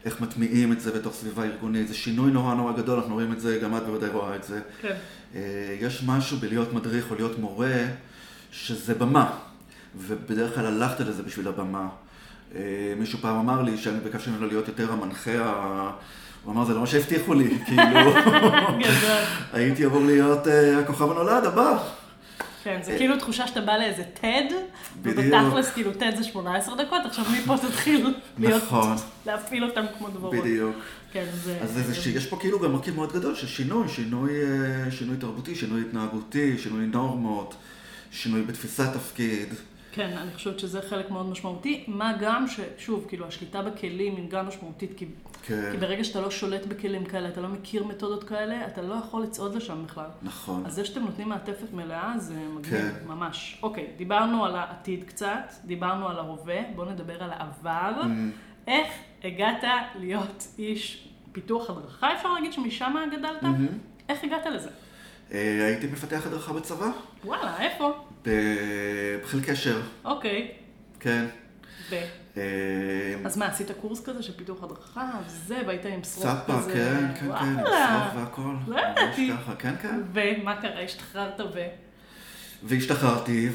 [0.05, 3.40] איך מטמיעים את זה בתוך סביבה ארגונית, זה שינוי נורא נורא גדול, אנחנו רואים את
[3.40, 4.61] זה, גם את בוודאי רואה את זה.
[4.83, 4.94] כן.
[5.35, 5.40] אה,
[5.81, 7.85] יש משהו בלהיות מדריך או להיות מורה,
[8.53, 9.31] שזה במה,
[9.96, 11.88] ובדרך כלל הלכת לזה בשביל הבמה.
[12.55, 12.61] אה,
[12.99, 15.90] מישהו פעם אמר לי שאני ביקשתי ממנו להיות יותר המנחה, ה-
[16.44, 18.12] הוא אמר, זה לא מה שהבטיחו לי, כאילו.
[19.53, 21.79] הייתי אמור להיות אה, הכוכב הנולד הבא.
[22.64, 24.53] כן, זה כאילו תחושה שאתה בא לאיזה TED.
[25.03, 28.96] ובתכלס כאילו TED זה 18 דקות, עכשיו מפה תתחיל להיות, נכון.
[29.27, 30.35] להפעיל אותם כמו דברות.
[30.35, 30.77] בדיוק.
[31.12, 31.59] כן, זה...
[31.62, 35.16] אז זה, זה, יש פה כאילו גם מרכיב מאוד גדול של שינוי, שינוי, אה, שינוי
[35.16, 37.55] תרבותי, שינוי התנהגותי, שינוי נורמות,
[38.11, 39.49] שינוי בתפיסת תפקיד.
[39.92, 41.85] כן, אני חושבת שזה חלק מאוד משמעותי.
[41.88, 45.07] מה גם ששוב, כאילו, השליטה בכלים היא גם משמעותית, כי,
[45.42, 45.68] כן.
[45.72, 49.22] כי ברגע שאתה לא שולט בכלים כאלה, אתה לא מכיר מתודות כאלה, אתה לא יכול
[49.22, 50.09] לצעוד לשם בכלל.
[50.22, 50.66] נכון.
[50.66, 52.94] אז זה שאתם נותנים מעטפת מלאה, זה מגניב, כן.
[53.07, 53.59] ממש.
[53.62, 58.03] אוקיי, דיברנו על העתיד קצת, דיברנו על ההווה, בואו נדבר על העבר.
[58.03, 58.07] Mm.
[58.66, 58.88] איך
[59.24, 59.64] הגעת
[59.98, 63.42] להיות איש פיתוח הדרכה, אפשר להגיד שמשם גדלת?
[64.09, 64.70] איך הגעת לזה?
[65.32, 66.90] אה, הייתי מפתח הדרכה בצבא,
[67.24, 67.92] וואלה, איפה?
[69.22, 70.50] בחיל קשר, אוקיי.
[71.00, 71.26] כן.
[71.90, 71.94] ב...
[72.36, 72.42] אה,
[73.24, 76.72] אז מה, עשית קורס כזה של פיתוח הדרכה, וזה, והיית עם ספה, כזה?
[76.74, 77.56] כן, כן, כן, עם.
[77.56, 78.54] שרוך והכל.
[78.66, 79.32] לא ידעתי.
[79.58, 80.00] כן, כן.
[80.12, 81.60] ומה קרה, השתחררת ו...
[82.62, 83.49] והשתחררתי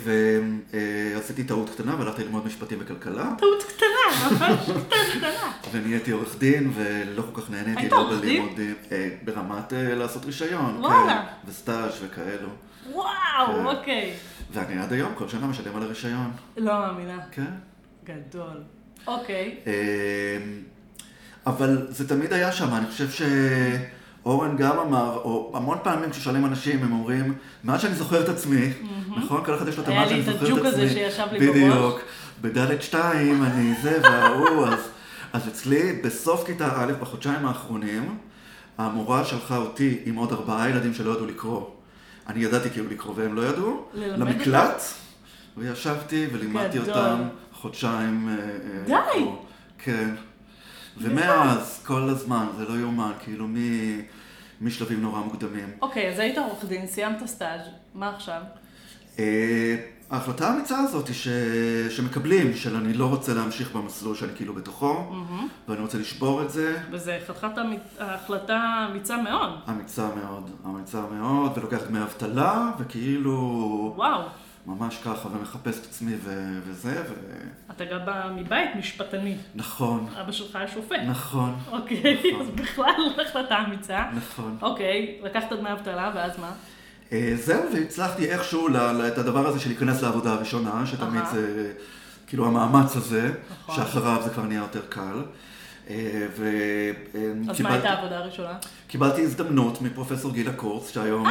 [1.15, 4.87] ועשיתי טעות קטנה והלכתי ללמוד משפטים וכלכלה טעות קטנה, ממש טעות
[5.17, 5.51] קטנה.
[5.71, 8.47] ונהייתי עורך דין ולא כל כך נהניתי היית לא עורך דין?
[8.91, 11.25] אה, ברמת אה, לעשות רישיון, וואלה.
[11.25, 12.49] כן, וסטאז' וכאלו.
[12.91, 13.07] וואו,
[13.47, 13.65] כן.
[13.65, 14.13] אוקיי.
[14.53, 17.19] ואני עד היום כל שנה משלם על הרישיון, לא מאמינה.
[17.31, 17.51] כן.
[18.03, 18.63] גדול.
[19.07, 19.57] אוקיי.
[19.67, 20.37] אה,
[21.47, 23.09] אבל זה תמיד היה שם, אני חושב
[24.25, 27.33] שאורן גם אמר, או המון פעמים כששואלים אנשים, הם אומרים,
[27.63, 28.69] מאז שאני זוכר את עצמי,
[29.17, 29.45] נכון?
[29.45, 30.89] כל אחד יש לו את היה המאז לי שאני את זוכר את הג'וק הזה עצמי.
[30.89, 31.55] שישב לי בראש.
[31.55, 32.01] בדיוק.
[32.41, 34.79] בדלת שתיים, אני זה וההוא, אז,
[35.33, 38.17] אז אצלי, בסוף כיתה א', בחודשיים האחרונים,
[38.77, 41.61] המורה שלחה אותי עם עוד ארבעה ילדים שלא ידעו לקרוא.
[42.27, 44.81] אני ידעתי כאילו לקרוא והם לא ידעו, למקלט,
[45.57, 46.79] וישבתי ולימדתי.
[46.79, 47.21] אותם
[47.53, 48.33] חודשיים אה,
[48.93, 49.25] אה, די.
[49.77, 50.09] כן.
[50.97, 54.01] ומאז, כל הזמן, זה לא יאומן, כאילו מ-
[54.61, 55.69] משלבים נורא מוקדמים.
[55.81, 57.61] אוקיי, אז היית עורך דין, סיימת סטאז',
[57.95, 58.41] מה עכשיו?
[59.19, 59.75] אה,
[60.11, 61.27] ההחלטה האמיצה הזאת היא ש...
[61.89, 65.05] שמקבלים, של אני לא רוצה להמשיך במסלול שאני כאילו בתוכו,
[65.67, 66.77] ואני רוצה לשבור את זה.
[66.91, 69.49] וזה חתיכת המ- החלטה אמיצה מאוד.
[69.69, 73.33] אמיצה מאוד, אמיצה מאוד, ולוקח דמי אבטלה, וכאילו
[73.97, 74.21] וואו.
[74.65, 76.59] ממש ככה, ומחפש את עצמי ו...
[76.65, 77.13] וזה, ו...
[77.71, 79.35] אתה גם בא מבית משפטני.
[79.55, 80.95] נכון, אבא שלך היה שופט.
[81.07, 82.41] נכון, אוקיי, נכון.
[82.41, 82.91] אז בכלל
[83.27, 84.03] החלטה אמיצה.
[84.15, 84.57] נכון.
[84.61, 86.51] אוקיי, לקחת דמי אבטלה, ואז מה?
[87.11, 91.31] אה, זהו, והצלחתי איכשהו ל- ל- את הדבר הזה של להיכנס לעבודה הראשונה, שתמיד אהה.
[91.33, 91.73] זה
[92.27, 93.75] כאילו המאמץ הזה, נכון.
[93.75, 95.21] שאחריו זה כבר נהיה יותר קל.
[95.89, 96.27] אה,
[97.49, 98.53] אז מה הייתה העבודה הראשונה?
[98.87, 101.27] קיבלתי הזדמנות מפרופסור גילה קורץ, שהיום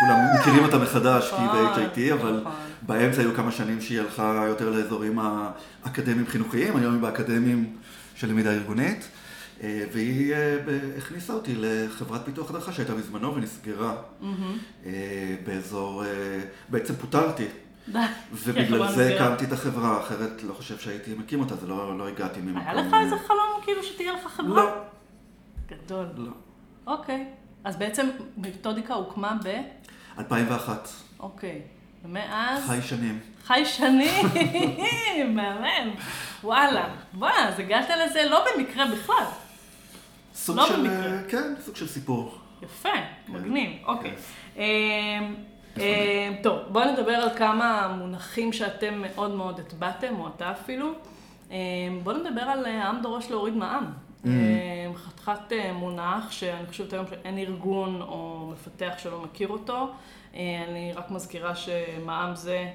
[0.00, 2.52] כולם מכירים אותה מחדש, כי היא נכון, ב-HIT, אבל נכון.
[2.82, 5.18] באמצע היו כמה שנים שהיא הלכה יותר לאזורים
[5.84, 7.76] האקדמיים חינוכיים, היום היא באקדמיים
[8.14, 9.08] של למידה ארגונית,
[9.62, 10.56] אה, והיא אה,
[10.98, 13.96] הכניסה אותי לחברת פיתוח הדרכה שהייתה בזמנו ונסגרה
[14.86, 16.04] אה, באזור,
[16.68, 17.46] בעצם פוטרתי.
[18.32, 19.14] ובגלל זה.
[19.14, 22.62] הקמתי את החברה, אחרת לא חושב שהייתי מקים אותה, זה לא, לא הגעתי ממקום...
[22.62, 24.64] היה לך איזה חלום כאילו שתהיה לך חברה?
[24.64, 24.70] לא,
[25.68, 26.06] גדול.
[26.16, 26.30] לא.
[26.86, 27.26] אוקיי.
[27.64, 29.48] אז בעצם מתודיקה הוקמה ב...
[30.18, 30.88] 2001,
[31.20, 31.60] אוקיי.
[32.04, 32.66] ומאז...
[32.66, 33.20] חי שנים.
[33.44, 34.26] חי שנים,
[35.36, 35.94] מהמם.
[36.44, 36.88] וואלה.
[37.12, 39.24] בוא'נה, אז הגעת לזה לא במקרה בכלל.
[40.34, 41.12] סוג לא של, במקרה.
[41.12, 42.38] אה, כן, סוג של סיפור.
[42.62, 42.88] יפה,
[43.28, 44.14] מגניב, אוקיי.
[44.54, 44.60] כן.
[44.60, 45.34] אמ,
[45.76, 45.82] אמ,
[46.42, 50.92] טוב, בואו נדבר על כמה מונחים שאתם מאוד מאוד הטבעתם, או אתה אפילו.
[51.50, 51.56] אמ,
[52.02, 53.92] בואו נדבר על אה, העם דורש להוריד מע"מ.
[54.24, 54.28] Mm.
[54.28, 59.88] אמ, חתיכת אה, מונח שאני חושבת היום שאין ארגון או מפתח שלא מכיר אותו.
[60.34, 62.70] אה, אני רק מזכירה שמע"מ זה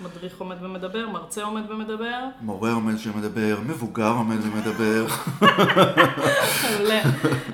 [0.00, 2.24] מדריך עומד ומדבר, מרצה עומד ומדבר.
[2.40, 5.06] מורה עומד שמדבר, מבוגר עומד ומדבר.
[6.70, 7.02] מעולה.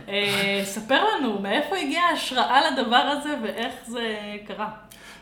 [0.09, 4.17] אה, ספר לנו, מאיפה הגיעה ההשראה לדבר הזה ואיך זה
[4.47, 4.71] קרה?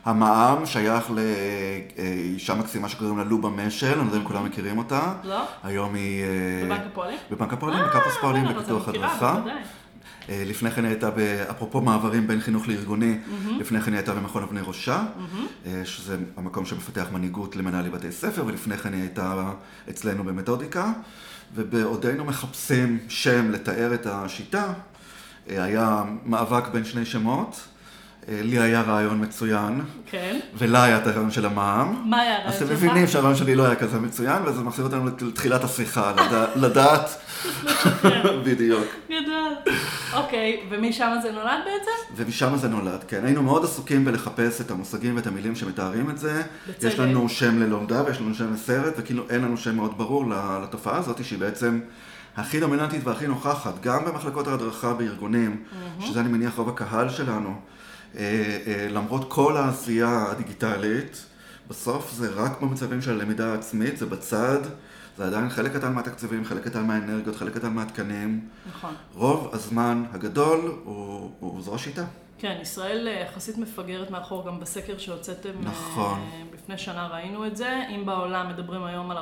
[0.05, 5.13] המע"מ שייך לאישה מקסימה שקוראים לה לובה משל, אני לא יודע אם כולם מכירים אותה.
[5.25, 5.45] לא?
[5.63, 6.25] היום היא...
[6.25, 7.19] אה, בבנק הפועלים?
[7.31, 9.41] בבנק הפועלים, בקמפוס פועלים אה, אבל בפיתוח אני מכירה, הדרכה.
[10.29, 11.11] אה, לפני כן היא הייתה,
[11.51, 13.19] אפרופו מעברים בין חינוך לארגוני,
[13.59, 15.03] לפני כן היא הייתה במכון אבני ראשה,
[15.67, 19.53] אה, שזה המקום שמפתח מנהיגות למנהלי בתי ספר, ולפני כן היא הייתה
[19.91, 20.93] אצלנו במתודיקה,
[21.55, 24.73] ובעודנו מחפשים שם לתאר את השיטה,
[25.51, 27.80] אה, היה מאבק בין שני שמות, אה,
[28.29, 30.39] לי היה רעיון מצוין, כן.
[30.55, 32.03] ולה היה את הרעיון של המע"מ.
[32.11, 32.77] מה היה הרעיון אז אתם שלך?
[32.83, 37.11] מבינים שהרעיון שלי לא היה כזה מצוין, וזה מחזיר אותנו לת- לתחילת השיחה, לדע- לדעת,
[38.47, 38.85] בדיוק.
[39.07, 39.75] גדול.
[40.15, 42.15] אוקיי, ומשם זה נולד בעצם?
[42.25, 43.21] ומשם זה נולד, כן.
[43.25, 46.43] היינו מאוד עסוקים בלחפש את המושגים ואת המילים שמתארים את זה.
[46.69, 46.89] בצדק.
[46.93, 50.25] יש לנו שם ללומדה ויש לנו שם לסרט, וכאילו אין לנו שם מאוד ברור
[50.63, 51.81] לתופעה הזאת, שהיא בעצם
[52.37, 55.63] הכי דומיננטית והכי נוכחת, גם במחלקות ההדרכה בארגונים,
[56.01, 57.55] שזה אני מניח רוב הקהל שלנו.
[58.17, 61.25] אה, אה, למרות כל העשייה הדיגיטלית,
[61.69, 64.59] בסוף זה רק במצבים של הלמידה העצמית, זה בצד,
[65.17, 68.49] זה עדיין חלק קטן מהתקציבים, חלק קטן מהאנרגיות, חלק קטן מהתקנים.
[68.69, 68.95] נכון.
[69.15, 72.05] רוב הזמן הגדול הוא, הוא זו השיטה.
[72.39, 76.21] כן, ישראל אה, יחסית מפגרת מאחור גם בסקר שהוצאתם נכון.
[76.55, 77.83] לפני שנה ראינו את זה.
[77.95, 79.17] אם בעולם מדברים היום על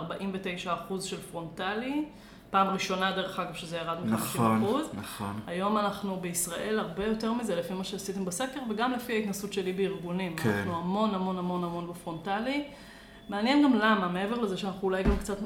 [0.67, 0.69] 49%
[1.01, 2.05] של פרונטלי,
[2.51, 4.13] פעם ראשונה דרך אגב שזה ירד מ-50%.
[4.13, 4.61] נכון,
[4.95, 5.41] נכון.
[5.47, 10.37] היום אנחנו בישראל הרבה יותר מזה, לפי מה שעשיתם בסקר, וגם לפי ההתנסות שלי בארגונים.
[10.37, 10.51] כן.
[10.51, 12.65] אנחנו המון המון המון המון בפרונטלי.
[13.29, 15.37] מעניין גם למה, מעבר לזה שאנחנו אולי גם קצת,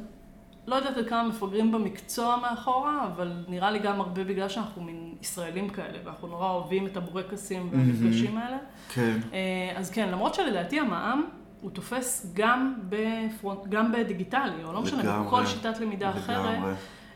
[0.66, 5.14] לא יודעת עד כמה מפגרים במקצוע מאחורה, אבל נראה לי גם הרבה בגלל שאנחנו מין
[5.22, 8.58] ישראלים כאלה, ואנחנו נורא אוהבים את הבורקסים והמפגשים האלה.
[8.94, 9.18] כן.
[9.32, 11.24] אה, אז כן, למרות שלדעתי המע"מ
[11.62, 15.26] הוא תופס גם, בפרונט, גם בדיגיטלי, או לא משנה, לגמרי.
[15.26, 16.56] בכל שיטת למידה אחרת.
[16.56, 16.72] לגמרי.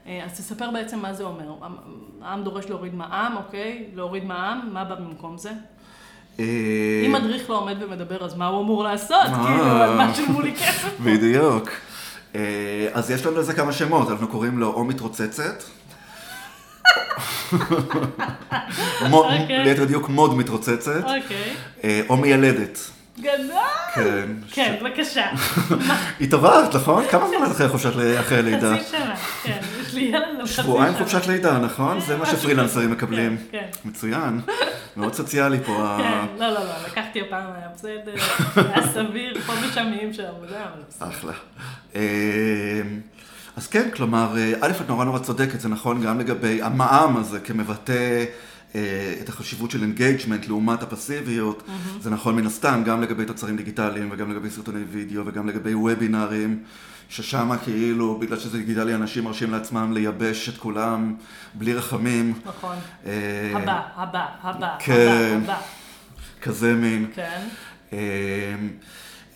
[0.06, 1.54] אה, אז תספר בעצם מה זה אומר.
[2.22, 3.86] העם דורש להוריד מע"מ, אוקיי?
[3.94, 5.52] להוריד מע"מ, מה בא במקום זה?
[6.40, 6.44] אה,
[7.06, 9.28] אם מדריך לא עומד ומדבר, אז מה הוא אמור לעשות?
[9.30, 9.46] מה?
[9.46, 11.00] כאילו, על מה שילמו לי כסף?
[11.06, 11.70] בדיוק.
[12.34, 15.62] אה, אז יש לנו לזה כמה שמות, אנחנו קוראים לו או מתרוצצת.
[19.12, 19.64] אוקיי.
[19.64, 21.54] ליתר דיוק מוד מתרוצצת, אוקיי.
[21.84, 22.78] אה, או מיילדת.
[23.20, 23.56] גדול!
[23.94, 24.28] כן.
[24.50, 25.26] כן, בבקשה.
[26.20, 27.04] התעברת, נכון?
[27.10, 28.76] כמה זמן את אחרי חופשת אחרי לידה?
[28.76, 29.58] חצי שנה, כן.
[29.80, 30.64] יש לי ילד לחצי שנה.
[30.64, 32.00] שבועיים חופשת לידה, נכון?
[32.00, 32.94] זה מה משהו שפרילנסרים כזה.
[32.94, 33.36] מקבלים.
[33.50, 33.88] כן, כן.
[33.88, 34.40] מצוין.
[34.96, 35.96] מאוד סוציאלי פה.
[35.98, 38.14] כן, לא, לא, לא, לקחתי הפעם, היה בסדר,
[38.56, 41.08] היה סביר, פה ושם איים של עבודה, אבל בסדר.
[41.08, 41.32] אחלה.
[41.94, 42.00] אה,
[43.56, 47.40] אז כן, כלומר, אה, א', את נורא נורא צודקת, זה נכון גם לגבי המע"מ הזה
[47.40, 48.24] כמבטא
[49.20, 51.62] את החשיבות של engagement לעומת הפסיביות,
[52.00, 56.62] זה נכון מן הסתם גם לגבי תוצרים דיגיטליים וגם לגבי סרטוני וידאו וגם לגבי וובינארים,
[57.08, 61.14] ששם כאילו, בגלל שזה דיגיטלי, אנשים מרשים לעצמם לייבש את כולם
[61.54, 62.32] בלי רחמים.
[62.44, 62.76] נכון.
[63.06, 65.38] אה, הבא, הבא, הבא, כן.
[65.42, 65.60] הבא, הבא.
[66.42, 67.06] כזה מין.
[67.14, 67.48] כן.
[67.92, 67.98] אה,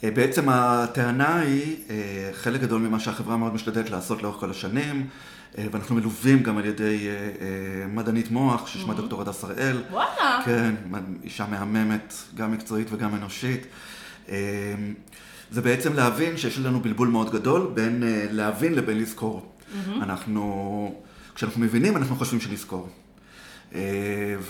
[0.04, 5.00] אה, בעצם הטענה היא, אה, חלק גדול ממה שהחברה מאוד משתדלת לעשות לאורך כל השנים,
[5.00, 5.06] אה,
[5.58, 9.82] ואנחנו מלווים גם על ידי אה, אה, מדענית מוח, ששמה דוקטור הדס הראל.
[9.90, 10.42] וואלה.
[10.44, 10.74] כן,
[11.24, 13.66] אישה מהממת, גם מקצועית וגם אנושית.
[14.28, 14.74] אה,
[15.50, 19.52] זה בעצם להבין שיש לנו בלבול מאוד גדול בין אה, להבין לבין לזכור.
[20.02, 20.94] אנחנו,
[21.34, 22.88] כשאנחנו מבינים, אנחנו חושבים שנזכור.
[23.74, 23.80] אה,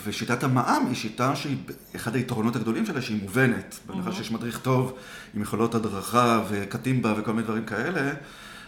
[0.04, 1.56] ושיטת המע"מ היא שיטה שהיא,
[1.96, 3.78] אחד היתרונות הגדולים שלה, שהיא מובנת.
[3.86, 4.94] בהנחה שיש מדריך טוב,
[5.34, 8.12] עם יכולות הדרכה וקטימבה וכל מיני דברים כאלה,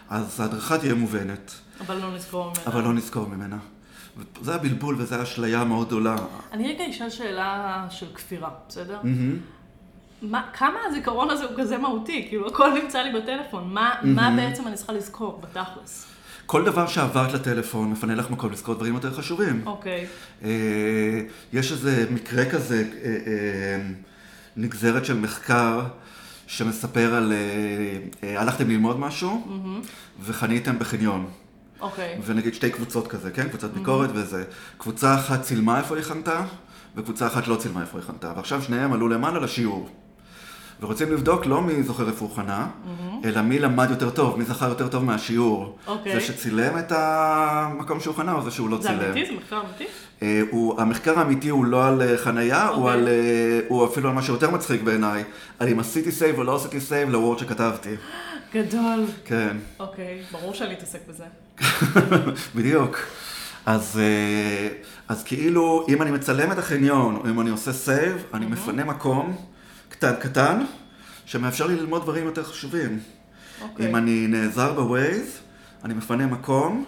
[0.09, 2.61] אז ההדרכה תהיה מובנת, אבל לא נזכור ממנה.
[2.65, 3.57] אבל לא נזכור ממנה.
[4.41, 6.15] זה הבלבול וזו האשליה המאוד גדולה.
[6.51, 8.99] אני רגע אשאל שאלה של כפירה, בסדר?
[10.21, 12.25] מה, כמה הזיכרון הזה הוא כזה מהותי?
[12.29, 13.73] כאילו, הכל נמצא לי בטלפון.
[13.73, 16.05] מה, מה בעצם אני צריכה לזכור, בתכלס?
[16.45, 19.61] כל דבר שעברת לטלפון מפנה לך מקום לזכור דברים יותר חשובים.
[19.65, 20.05] אוקיי.
[20.43, 20.49] אה,
[21.53, 23.81] יש איזה מקרה כזה, אה, אה,
[24.57, 25.81] נגזרת של מחקר
[26.47, 27.37] שמספר על, אה,
[28.23, 29.47] אה, הלכתם ללמוד משהו
[30.21, 31.25] וחניתם בחניון.
[31.83, 32.19] אוקיי.
[32.25, 33.49] ונגיד שתי קבוצות כזה, כן?
[33.49, 34.43] קבוצת ביקורת וזה.
[34.77, 36.41] קבוצה אחת צילמה איפה היא חנתה,
[36.95, 38.33] וקבוצה אחת לא צילמה איפה היא חנתה.
[38.35, 39.89] ועכשיו שניהם עלו למעלה לשיעור.
[40.81, 42.67] ורוצים לבדוק לא מי זוכר איפה הוא חנה,
[43.25, 45.77] אלא מי למד יותר טוב, מי זכר יותר טוב מהשיעור.
[45.87, 46.13] אוקיי.
[46.13, 48.99] זה שצילם את המקום שהוא חנה, או זה שהוא לא זה צילם.
[48.99, 49.25] אמיתי?
[49.25, 49.85] זה מחקר אמיתי?
[50.21, 52.93] אה, הוא, המחקר האמיתי הוא לא על אה, חנייה, הוא, אוקיי.
[52.93, 55.23] על, אה, הוא אפילו על משהו יותר מצחיק בעיניי,
[55.59, 57.95] על אם עשיתי save או לא עשיתי save ל Word שכתבתי.
[58.53, 59.05] גדול.
[59.25, 61.25] כן, אוקיי, ברור שאני אתעסק בזה.
[62.55, 62.99] בדיוק.
[63.65, 64.67] אז, אה,
[65.07, 69.35] אז כאילו, אם אני מצלם את החניון, או אם אני עושה save, אני מפנה מקום
[69.89, 70.63] קטן קטן,
[71.25, 72.99] שמאפשר לי ללמוד דברים יותר חשובים.
[73.61, 73.89] אוקיי.
[73.89, 75.39] אם אני נעזר ב Waze,
[75.83, 76.85] אני מפנה מקום.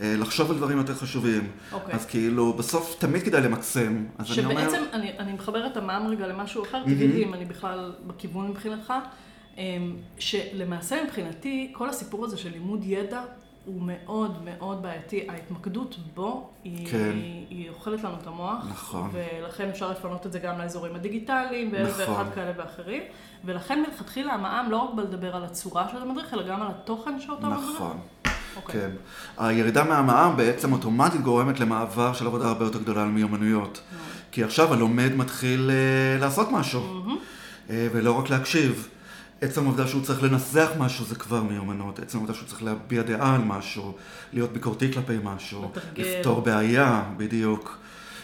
[0.00, 1.50] אה, לחשוב על דברים יותר חשובים.
[1.72, 1.94] אוקיי.
[1.94, 4.04] אז כאילו, בסוף תמיד כדאי למקסם.
[4.18, 4.60] אז אני אומר...
[4.60, 8.48] שבעצם, אני, אני מחברת את המע"מ רגע למשהו אחר, תגיד לי אם אני בכלל בכיוון
[8.48, 8.92] מבחינתך,
[10.18, 13.22] שלמעשה מבחינתי, כל הסיפור הזה של לימוד ידע
[13.64, 15.26] הוא מאוד מאוד בעייתי.
[15.28, 17.10] ההתמקדות בו, היא, כן.
[17.14, 18.64] היא, היא אוכלת לנו את המוח.
[18.70, 19.10] נכון.
[19.12, 22.14] ולכן אפשר לפנות את זה גם לאזורים הדיגיטליים, נכון.
[22.14, 23.02] ואחד כאלה ואחרים.
[23.44, 27.46] ולכן מלכתחילה המע"מ לא רק בלדבר על הצורה של המדריך, אלא גם על התוכן שאותו
[27.46, 27.70] מדריך.
[27.74, 27.98] נכון.
[28.56, 28.80] אוקיי.
[28.80, 28.90] כן.
[29.38, 33.80] הירידה מהמע"מ בעצם אוטומטית גורמת למעבר של עבודה הרבה יותר גדולה על מיומנויות.
[34.32, 36.80] כי עכשיו הלומד מתחיל אה, לעשות משהו,
[37.70, 38.88] אה, ולא רק להקשיב.
[39.40, 41.98] עצם העובדה שהוא צריך לנסח משהו זה כבר מיומנות.
[41.98, 43.94] עצם העובדה שהוא צריך להביע דעה על משהו,
[44.32, 45.72] להיות ביקורתי כלפי משהו.
[45.96, 47.78] לפתור בעיה, בדיוק.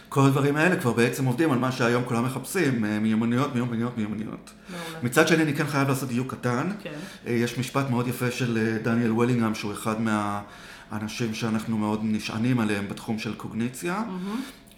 [0.09, 4.51] כל הדברים האלה כבר בעצם עובדים על מה שהיום כולם מחפשים, אה, מיומנויות, מיומנויות, מיומנויות.
[4.71, 4.99] מעולה.
[5.03, 6.71] מצד שני, אני כן חייב לעשות דיוק קטן.
[6.83, 6.91] כן.
[7.27, 12.61] אה, יש משפט מאוד יפה של אה, דניאל וולינגהם, שהוא אחד מהאנשים שאנחנו מאוד נשענים
[12.61, 14.03] עליהם בתחום של קוגניציה,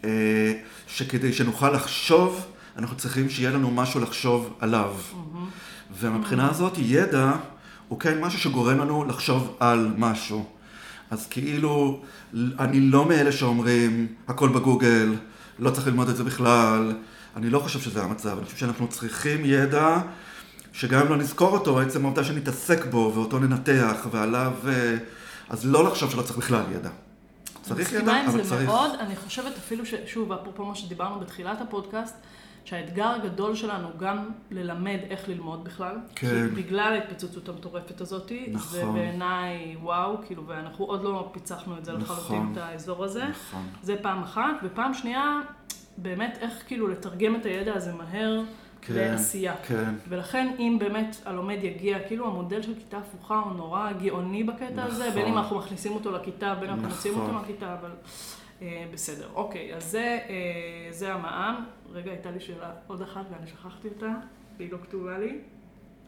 [0.05, 0.53] אה,
[0.87, 4.95] שכדי שנוכל לחשוב, אנחנו צריכים שיהיה לנו משהו לחשוב עליו.
[5.99, 7.33] ומבחינה הזאת, ידע
[7.89, 10.45] הוא כן משהו שגורם לנו לחשוב על משהו.
[11.11, 12.01] אז כאילו,
[12.35, 15.15] אני לא מאלה שאומרים, הכל בגוגל,
[15.59, 16.93] לא צריך ללמוד את זה בכלל,
[17.37, 19.99] אני לא חושב שזה המצב, אני חושב שאנחנו צריכים ידע
[20.73, 24.97] שגם אם לא נזכור אותו, עצם העובדה שנתעסק בו ואותו ננתח ועליו, אה,
[25.49, 26.91] אז לא לחשוב שלא צריך בכלל ידע.
[27.63, 28.67] צריך ידע, מסכימה עם אבל זה צריך.
[28.67, 29.95] מאוד, אני חושבת אפילו ש...
[30.07, 32.15] שוב, אפרופו מה שדיברנו בתחילת הפודקאסט,
[32.65, 35.97] שהאתגר הגדול שלנו גם ללמד איך ללמוד בכלל.
[36.15, 36.27] כן.
[36.29, 38.81] כי בגלל ההתפוצצות המטורפת הזאת, נכון.
[38.81, 42.53] זה בעיניי וואו, כאילו, ואנחנו עוד לא פיצחנו את זה לחלוטין, נכון.
[42.53, 43.25] את האזור הזה.
[43.25, 43.67] נכון.
[43.83, 45.41] זה פעם אחת, ופעם שנייה,
[45.97, 48.43] באמת איך כאילו לתרגם את הידע הזה מהר
[48.81, 49.55] כן, לעשייה.
[49.67, 49.95] כן.
[50.09, 55.09] ולכן אם באמת הלומד יגיע, כאילו המודל של כיתה הפוכה הוא נורא גאוני בקטע הזה,
[55.09, 55.15] נכון.
[55.15, 57.41] בין אם אנחנו מכניסים אותו לכיתה, בין אם אנחנו מוציאים אותו נכון.
[57.41, 57.91] מהכיתה, אבל
[58.63, 59.29] אה, בסדר.
[59.35, 61.65] אוקיי, אז זה, אה, זה המע"מ.
[61.95, 64.13] רגע, הייתה לי שאלה עוד אחת ואני שכחתי אותה,
[64.59, 65.39] והיא לא כתובה לי.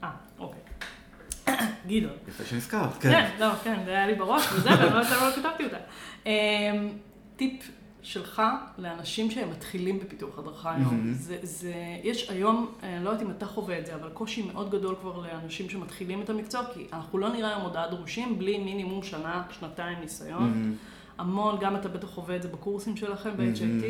[0.03, 0.61] אה, אוקיי.
[1.89, 2.13] גדעון.
[2.29, 3.31] יפה שנזכרת, כן, כן.
[3.41, 5.77] לא, כן, זה היה לי בראש וזה, ואני לא יודעת למה לא כתבתי אותה.
[6.27, 6.31] אמ,
[7.37, 7.71] טיפ
[8.03, 8.43] שלך
[8.79, 11.13] לאנשים שהם מתחילים בפיתוח הדרכה היום.
[11.13, 14.71] זה, זה, יש היום, אני לא יודעת אם אתה חווה את זה, אבל קושי מאוד
[14.71, 19.03] גדול כבר לאנשים שמתחילים את המקצוע, כי אנחנו לא נראה היום הודעה דרושים בלי מינימום
[19.03, 20.77] שנה, שנתיים ניסיון.
[21.19, 23.85] המון, גם אתה בטח חווה את זה בקורסים שלכם ב-HIT.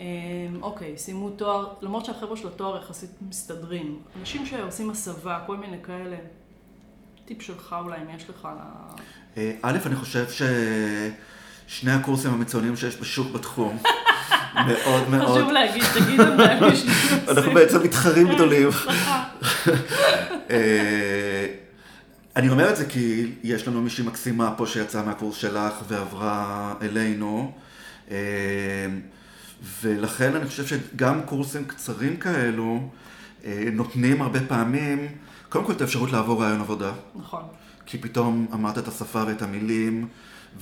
[0.00, 3.98] אמ, אוקיי, סיימו תואר, למרות שהחבר'ה של התואר יחסית מסתדרים.
[4.20, 6.16] אנשים שעושים הסבה, כל מיני כאלה.
[7.24, 8.44] טיפ שלך אולי, אם יש לך...
[8.44, 8.98] ל-
[9.36, 13.78] אה, א', אני חושב ששני הקורסים המצוינים שיש בשוק בתחום,
[14.68, 16.44] מאוד מאוד, חשוב להגיד, תגיד מי
[17.30, 18.68] אנחנו בעצם מתחרים גדולים.
[20.50, 21.46] אה,
[22.36, 27.52] אני אומר את זה כי יש לנו מישהי מקסימה פה שיצאה מהקורס שלך ועברה אלינו.
[29.82, 32.88] ולכן אני חושב שגם קורסים קצרים כאלו
[33.44, 35.06] אה, נותנים הרבה פעמים,
[35.48, 36.92] קודם כל את האפשרות לעבור רעיון עבודה.
[37.14, 37.42] נכון.
[37.86, 40.08] כי פתאום אמרת את השפה ואת המילים,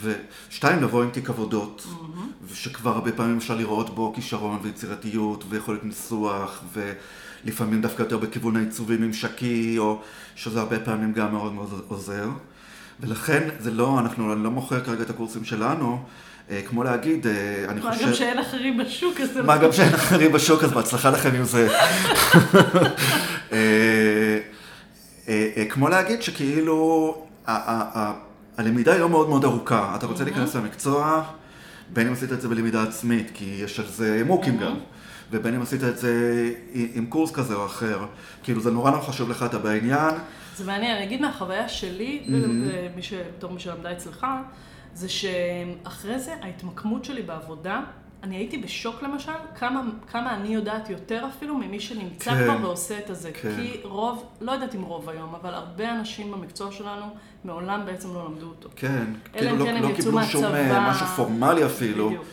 [0.00, 1.86] ושתיים, לבוא עם תיק עבודות,
[2.48, 8.96] ושכבר הרבה פעמים אפשר לראות בו כישרון ויצירתיות ויכולת ניסוח, ולפעמים דווקא יותר בכיוון העיצובי
[8.96, 10.00] ממשקי, או
[10.36, 12.28] שזה הרבה פעמים גם מאוד מאוד עוזר.
[13.00, 16.04] ולכן זה לא, אנחנו, אני לא מוכר כרגע את הקורסים שלנו,
[16.68, 18.06] כמו להגיד, אה, אני מה חושב...
[18.06, 19.62] גם שאין אחרים בשוק, אז מה לא...
[19.62, 21.68] גם שאין אחרים בשוק, אז בהצלחה לכם עם זה.
[23.52, 24.38] אה,
[25.28, 27.14] אה, אה, כמו להגיד שכאילו,
[28.56, 29.94] הלמידה היא לא מאוד מאוד ארוכה.
[29.98, 31.22] אתה רוצה להיכנס למקצוע,
[31.92, 34.74] בין אם עשית את זה בלמידה עצמית, כי יש על זה מוקים גם,
[35.30, 37.98] ובין אם עשית את זה עם קורס כזה או אחר.
[38.42, 40.14] כאילו, זה נורא נורא חשוב לך, אתה בעניין.
[40.56, 43.12] זה מעניין, אני אגיד מהחוויה שלי, ומי ש...
[43.36, 44.26] בתור מי שלמדה אצלך,
[44.98, 47.80] זה שאחרי זה ההתמקמות שלי בעבודה,
[48.22, 52.44] אני הייתי בשוק למשל, כמה, כמה אני יודעת יותר אפילו ממי שנמצא כן.
[52.44, 53.30] כבר ועושה את הזה.
[53.32, 53.56] כן.
[53.56, 57.06] כי רוב, לא יודעת אם רוב היום, אבל הרבה אנשים במקצוע שלנו
[57.44, 58.68] מעולם בעצם לא למדו אותו.
[58.76, 60.90] כן, כאילו לא, כן לא קיבלו שום אה, מהצבא.
[60.90, 62.08] משהו פורמלי אפילו.
[62.08, 62.24] בדיוק.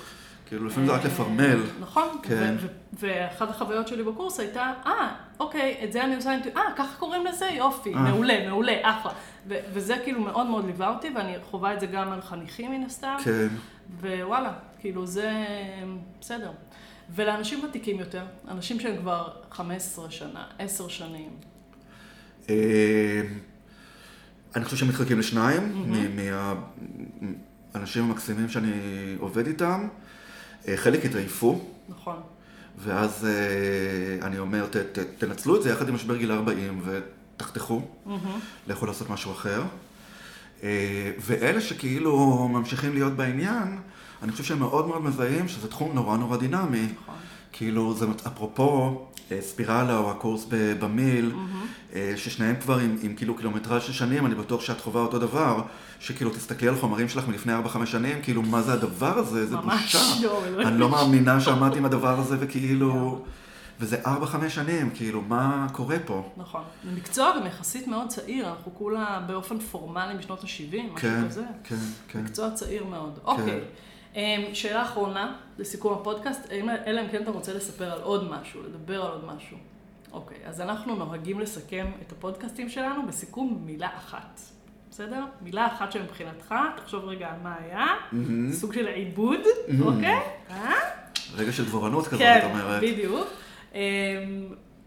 [0.45, 1.59] כאילו, לפעמים זה רק לפרמל.
[1.79, 2.55] נכון, כן.
[2.99, 7.25] ואחת החוויות שלי בקורס הייתה, אה, אוקיי, את זה אני עושה, אינטואיציה, אה, ככה קוראים
[7.25, 7.99] לזה, יופי, אה.
[8.01, 9.11] מעולה, מעולה, אחלה.
[9.47, 12.83] ו- וזה כאילו מאוד מאוד ליווה אותי, ואני חווה את זה גם על חניכים מן
[12.83, 13.47] הסתם, כן.
[14.01, 15.31] ווואלה, כאילו זה
[16.21, 16.51] בסדר.
[17.15, 21.29] ולאנשים ותיקים יותר, אנשים שהם כבר 15 שנה, 10 שנים,
[22.49, 23.21] אה,
[24.55, 25.85] אני חושב שהם מתחלקים לשניים,
[27.73, 28.71] מהאנשים המקסימים שאני
[29.19, 29.87] עובד איתם.
[30.67, 32.21] אה, חלק התעייפו, נכון.
[32.77, 37.81] ואז אה, אני אומר, ת, ת, תנצלו את זה יחד עם משבר גיל 40 ותחתכו,
[38.67, 39.63] לכו לעשות משהו אחר.
[40.63, 43.77] אה, ואלה שכאילו ממשיכים להיות בעניין,
[44.23, 46.87] אני חושב שהם מאוד מאוד מזהים שזה תחום נורא נורא דינמי.
[47.01, 47.15] נכון.
[47.57, 50.47] כאילו, זה אפרופו אה, ספירלה או הקורס
[50.79, 51.31] במיל,
[51.93, 55.61] אה, ששניהם כבר עם, עם כאילו קילומטראז' של שנים, אני בטוח שאת חווה אותו דבר,
[55.99, 59.45] שכאילו תסתכלי על חומרים שלך מלפני 4-5 שנים, כאילו, מה זה הדבר הזה?
[59.45, 60.27] זה ממש בושה.
[60.27, 60.67] לא, אלוהים.
[60.67, 63.21] אני לא מאמינה שעמדתי עם הדבר הזה, וכאילו...
[63.79, 64.07] וזה 4-5
[64.49, 66.31] שנים, כאילו, מה קורה פה?
[66.37, 66.61] נכון.
[66.83, 71.43] זה מקצוע גם יחסית מאוד צעיר, אנחנו כולה באופן פורמלי משנות ה-70, משהו כן, כזה.
[71.63, 71.75] כן,
[72.07, 72.21] כן.
[72.21, 73.19] מקצוע צעיר מאוד.
[73.25, 73.59] אוקיי.
[74.15, 76.51] אמ, שאלה אחרונה, לסיכום הפודקאסט,
[76.85, 79.57] אלא אם כן אתה רוצה לספר על עוד משהו, לדבר על עוד משהו.
[80.11, 84.39] אוקיי, אז אנחנו נוהגים לסכם את הפודקאסטים שלנו בסיכום מילה אחת.
[84.91, 85.23] בסדר?
[85.41, 87.85] מילה אחת שמבחינתך, תחשוב רגע על מה היה,
[88.51, 89.39] סוג של עיבוד,
[89.81, 90.19] אוקיי?
[90.49, 90.71] אה?
[91.35, 92.81] רגע של דבורנות כזאת, כן, את אומרת.
[92.83, 93.27] בדיוק.
[93.73, 93.79] אמ,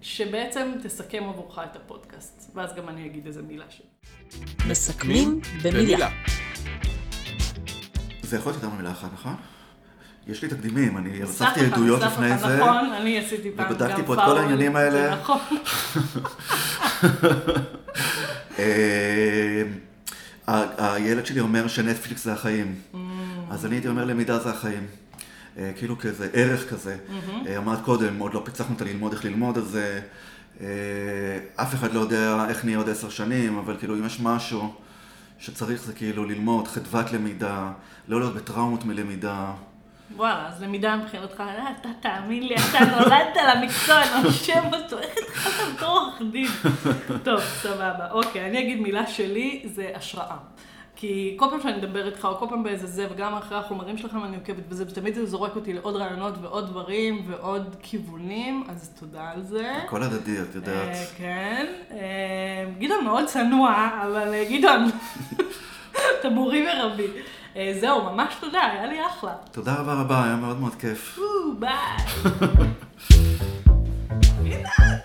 [0.01, 3.87] שבעצם תסכם עבורך את הפודקאסט, ואז גם אני אגיד איזה מילה שלי.
[4.69, 6.09] מסכמים במילה.
[8.29, 9.35] זה יכול להיות יותר ממילה אחת, נכון?
[10.27, 12.57] יש לי תקדימים, אני אספתי לך, עדויות לפני זה.
[12.57, 15.15] נכון, אני עשיתי פעם גם ובדקתי פה את כל העניינים האלה.
[15.17, 15.39] נכון.
[18.59, 19.63] אה,
[20.49, 22.75] ה- הילד שלי אומר שנטפליקס זה החיים.
[22.95, 22.97] Mm.
[23.51, 24.87] אז אני הייתי אומר למידה זה החיים.
[25.59, 26.97] אה, כאילו כאיזה ערך כזה.
[27.47, 29.99] אה, אמרת קודם, עוד לא פיצחנו את הללמוד איך ללמוד, אז אה,
[30.61, 30.67] אה,
[31.57, 34.75] אף אחד לא יודע איך נהיה עוד עשר שנים, אבל כאילו אם יש משהו
[35.39, 37.71] שצריך זה כאילו ללמוד, חדוות למידה,
[38.09, 39.53] לא להיות בטראומות מלמידה.
[40.17, 45.75] וואלה, אז למידה מבחינתך, אה, אתה תאמין לי, אתה נולדת למקצוע, נושם אותו, איך התחלת
[45.75, 46.49] בתור עורך דין?
[47.25, 48.11] טוב, סבבה.
[48.11, 50.37] אוקיי, אני אגיד מילה שלי, זה השראה.
[51.01, 54.25] כי כל פעם שאני מדבר איתך, או כל פעם באיזה זה, וגם אחרי החומרים שלכם
[54.25, 59.31] אני עוקבת בזה, ותמיד זה זורק אותי לעוד רעיונות ועוד דברים ועוד כיוונים, אז תודה
[59.35, 59.73] על זה.
[59.85, 60.89] הכל הדדי, את יודעת.
[60.89, 61.67] אה, כן.
[61.91, 64.85] אה, גדעון מאוד צנוע, אבל אה, גדעון,
[66.21, 67.07] אתה מורי ורבי.
[67.81, 69.35] זהו, ממש תודה, היה לי אחלה.
[69.53, 71.19] תודה רבה רבה, היה מאוד מאוד כיף.
[71.59, 71.73] ביי.